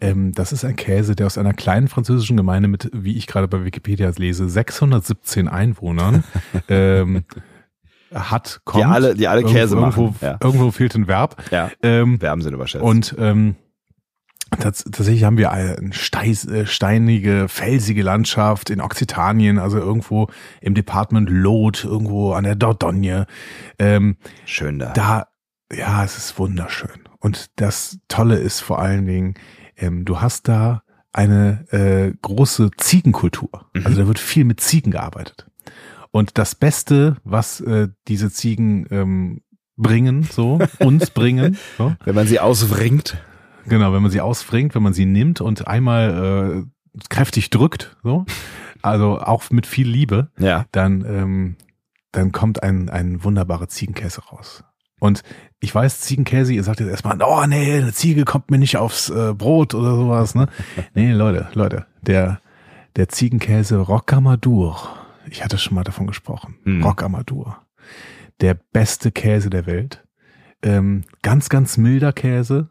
[0.00, 3.48] Ähm, das ist ein Käse, der aus einer kleinen französischen Gemeinde mit, wie ich gerade
[3.48, 6.24] bei Wikipedia lese, 617 Einwohnern
[6.68, 7.24] ähm,
[8.14, 8.84] hat, kommt.
[8.84, 10.38] Die alle- die alle Käse irgendwo, machen, ja.
[10.42, 11.36] Irgendwo fehlt ein Verb.
[11.50, 11.70] Ja.
[11.82, 12.82] Ähm, haben sie überschätzt.
[12.84, 13.54] und ähm,
[14.58, 20.28] tats tatsächlich haben wir eine steis, äh, steinige, felsige Landschaft in Occitanien, also irgendwo
[20.60, 23.26] im Department Lot, irgendwo an der Dordogne.
[23.78, 24.92] Ähm, schön da.
[24.92, 25.28] da,
[25.72, 27.08] ja, es ist wunderschön.
[27.20, 29.34] Und das Tolle ist vor allen Dingen,
[29.76, 30.82] ähm, du hast da
[31.12, 33.66] eine äh, große Ziegenkultur.
[33.84, 35.46] Also da wird viel mit Ziegen gearbeitet.
[36.12, 39.42] Und das Beste, was äh, diese Ziegen ähm,
[39.76, 43.16] bringen, so, uns bringen, so, Wenn man sie auswringt.
[43.70, 46.64] Genau, wenn man sie ausfringt, wenn man sie nimmt und einmal
[46.94, 48.26] äh, kräftig drückt, so,
[48.82, 50.66] also auch mit viel Liebe, Ja.
[50.72, 51.56] dann, ähm,
[52.12, 54.64] dann kommt ein, ein wunderbarer Ziegenkäse raus.
[54.98, 55.22] Und
[55.60, 59.08] ich weiß, Ziegenkäse, ihr sagt jetzt erstmal, oh nee, eine Ziege kommt mir nicht aufs
[59.08, 60.46] äh, Brot oder sowas, ne?
[60.94, 62.40] Nee, Leute, Leute, der,
[62.96, 64.76] der Ziegenkäse Rocamadour,
[65.30, 66.82] ich hatte schon mal davon gesprochen, Hm.
[66.84, 67.58] Rocamadour,
[68.40, 70.04] der beste Käse der Welt,
[70.62, 72.68] ähm, ganz, ganz milder Käse,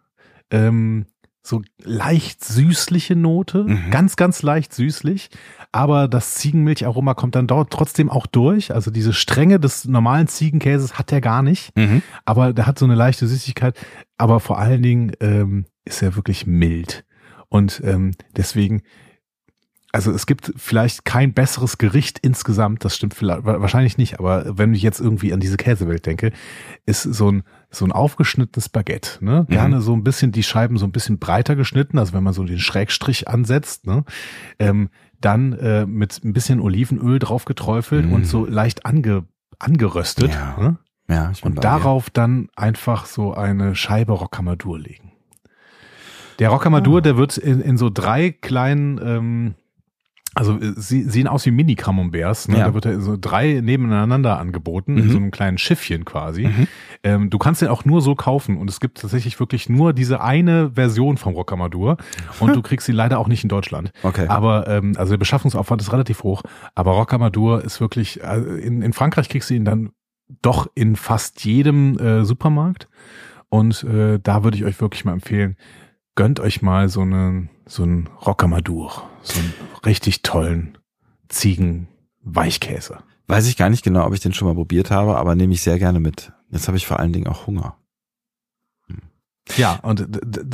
[0.51, 1.05] ähm,
[1.41, 3.91] so leicht süßliche Note, Mhm.
[3.91, 5.29] ganz, ganz leicht süßlich,
[5.71, 8.73] aber das Ziegenmilcharoma kommt dann dort trotzdem auch durch.
[8.73, 12.03] Also diese Strenge des normalen Ziegenkäses hat er gar nicht, Mhm.
[12.25, 13.77] aber der hat so eine leichte Süßigkeit,
[14.17, 17.05] aber vor allen Dingen ähm, ist er wirklich mild.
[17.47, 18.81] Und ähm, deswegen,
[19.91, 24.57] also es gibt vielleicht kein besseres Gericht insgesamt, das stimmt vielleicht, wa- wahrscheinlich nicht, aber
[24.57, 26.31] wenn ich jetzt irgendwie an diese Käsewelt denke,
[26.85, 29.45] ist so ein, so ein aufgeschnittenes Baguette, ne?
[29.49, 32.43] Gerne so ein bisschen die Scheiben so ein bisschen breiter geschnitten, also wenn man so
[32.43, 34.03] den Schrägstrich ansetzt, ne?
[34.59, 34.89] Ähm,
[35.21, 38.13] dann äh, mit ein bisschen Olivenöl drauf geträufelt Mhm.
[38.13, 39.25] und so leicht ange,
[39.59, 40.31] angeröstet.
[40.33, 40.55] Ja.
[40.59, 40.77] Ne?
[41.09, 45.11] Ja, ich bin Und darauf dann einfach so eine Scheibe Rocamadour legen.
[46.39, 49.55] Der Rocamadour, der wird in, in so drei kleinen, ähm,
[50.35, 52.47] also sie sehen aus wie Mini-Camemberts.
[52.49, 52.59] Ne?
[52.59, 52.67] Ja.
[52.67, 55.11] Da wird er so drei nebeneinander angeboten, in Mhm.
[55.11, 56.43] so einem kleinen Schiffchen quasi.
[56.47, 56.67] Mhm.
[57.03, 60.21] Ähm, du kannst den auch nur so kaufen und es gibt tatsächlich wirklich nur diese
[60.21, 61.97] eine Version vom Rocamadour
[62.39, 63.91] und du kriegst ihn leider auch nicht in Deutschland.
[64.03, 64.27] Okay.
[64.27, 66.43] Aber ähm, also der Beschaffungsaufwand ist relativ hoch.
[66.75, 69.89] Aber Rocamadour ist wirklich, äh, in, in Frankreich kriegst du ihn dann
[70.41, 72.87] doch in fast jedem äh, Supermarkt.
[73.49, 75.55] Und äh, da würde ich euch wirklich mal empfehlen,
[76.13, 79.53] gönnt euch mal so einen so einen Rocamadour, so einen
[79.85, 80.77] richtig tollen
[81.29, 82.97] Ziegen-Weichkäse.
[83.27, 85.61] Weiß ich gar nicht genau, ob ich den schon mal probiert habe, aber nehme ich
[85.61, 86.33] sehr gerne mit.
[86.49, 87.77] Jetzt habe ich vor allen Dingen auch Hunger.
[89.57, 90.07] Ja, und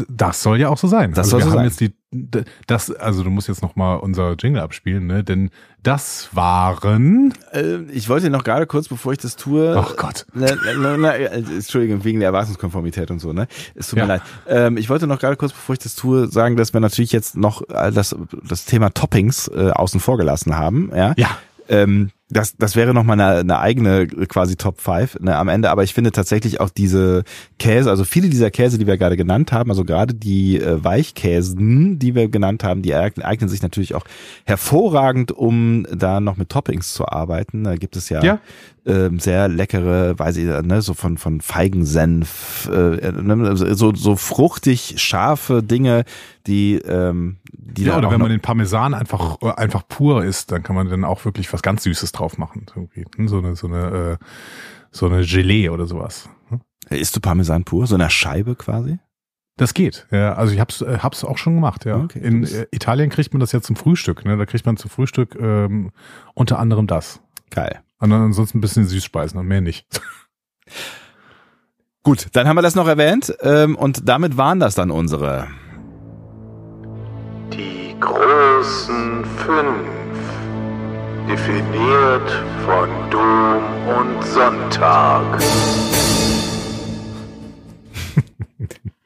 [0.10, 1.12] das soll ja auch so sein.
[1.12, 1.66] Das also soll wir so haben sein.
[1.66, 5.24] jetzt die, das, also du musst jetzt noch mal unser Jingle abspielen, ne?
[5.24, 5.50] Denn
[5.84, 9.76] das waren, Äh, ich wollte noch gerade kurz, bevor ich das tue.
[9.78, 10.48] ach Gott, Na,
[10.80, 13.48] na, na, äh, Entschuldigung, wegen der Erwartungskonformität und so, ne?
[13.76, 14.06] Es tut Ja.
[14.06, 14.22] mir leid.
[14.48, 17.36] Ähm, ich wollte noch gerade kurz, bevor ich das tue, sagen, dass wir natürlich jetzt
[17.36, 18.16] noch äh, das,
[18.48, 20.91] das Thema Toppings äh, außen vor gelassen haben.
[20.96, 21.14] Ja.
[21.18, 21.30] ja,
[21.68, 25.69] Ähm, das, das wäre nochmal eine, eine eigene äh, quasi Top 5 ne, am Ende,
[25.69, 27.23] aber ich finde tatsächlich auch diese
[27.59, 31.99] Käse, also viele dieser Käse, die wir gerade genannt haben, also gerade die äh, Weichkäsen,
[31.99, 34.05] die wir genannt haben, die eignen, sich natürlich auch
[34.45, 37.63] hervorragend, um da noch mit Toppings zu arbeiten.
[37.63, 38.39] Da gibt es ja, Ja.
[38.88, 44.95] Ähm, sehr leckere, weiß ich, ne, so von von Feigensenf, äh, ne, so so fruchtig
[44.97, 46.05] scharfe Dinge,
[46.47, 47.38] die ähm,
[47.76, 50.89] die ja oder wenn man den Parmesan einfach äh, einfach pur isst, dann kann man
[50.89, 53.05] dann auch wirklich was ganz Süßes drauf machen, irgendwie.
[53.15, 54.26] Hm, So eine so eine äh,
[54.91, 56.30] so eine Gelee oder sowas.
[56.49, 56.61] Hm?
[56.89, 58.99] Isst du Parmesan pur, so einer Scheibe quasi?
[59.57, 60.05] Das geht.
[60.11, 61.97] Ja, also ich hab's, äh, hab's auch schon gemacht, ja.
[61.97, 64.36] Okay, In äh, Italien kriegt man das ja zum Frühstück, ne?
[64.36, 65.91] Da kriegt man zum Frühstück ähm,
[66.34, 67.21] unter anderem das.
[67.51, 67.82] Geil.
[67.99, 69.88] Und dann ansonsten ein bisschen Süßspeisen und mehr nicht.
[72.03, 75.47] Gut, dann haben wir das noch erwähnt ähm, und damit waren das dann unsere.
[78.00, 79.89] Großen fünf.
[81.30, 85.24] Definiert von Dom und Sonntag.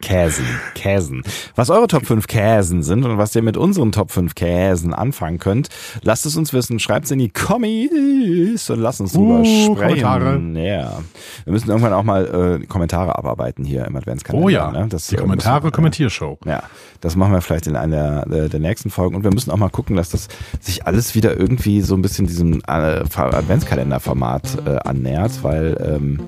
[0.02, 0.46] Käsen,
[0.76, 1.24] Käsen.
[1.56, 5.40] Was eure Top 5 Käsen sind und was ihr mit unseren Top 5 Käsen anfangen
[5.40, 5.68] könnt,
[6.04, 6.80] lasst es uns wissen.
[6.80, 9.46] Schreibt es in die Kommis und lasst uns drüber Uh,
[9.76, 10.02] sprechen.
[10.02, 10.40] Kommentare.
[10.54, 11.00] Ja.
[11.44, 14.46] Wir müssen irgendwann auch mal äh, Kommentare abarbeiten hier im Adventskalender.
[14.46, 14.88] Oh ja, Ne?
[14.90, 16.38] Das, die äh, Kommentare, wir- Kommentiershow.
[16.46, 16.64] Ja,
[17.02, 19.16] das machen wir vielleicht in einer der, der nächsten Folgen.
[19.16, 20.30] Und wir müssen auch mal gucken, dass das
[20.62, 26.22] sich alles wieder irgendwie so ein bisschen diesem äh, Adventskalender-Format äh, annähert, weil ähm,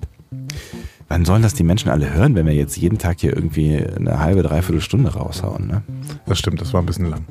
[1.11, 4.19] wann sollen das die Menschen alle hören, wenn wir jetzt jeden Tag hier irgendwie eine
[4.19, 5.67] halbe, dreiviertel Stunde raushauen?
[5.67, 5.83] Ne?
[6.25, 7.25] Das stimmt, das war ein bisschen lang.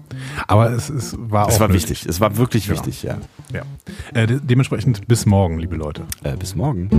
[0.47, 1.89] Aber es, es war Das auch war nötig.
[1.89, 2.07] wichtig.
[2.07, 2.72] Es war wirklich Ja.
[2.74, 3.16] wichtig, ja.
[3.55, 3.62] Ja.
[4.12, 6.03] Äh, de dementsprechend bis morgen, liebe Leute.
[6.22, 6.91] Äh, bis morgen.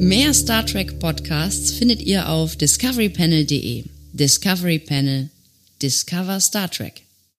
[0.00, 3.84] Mehr Star Trek Podcasts findet ihr auf discoverypanel.de.
[4.12, 5.30] Discovery Panel.
[5.80, 7.03] Discover Star Trek.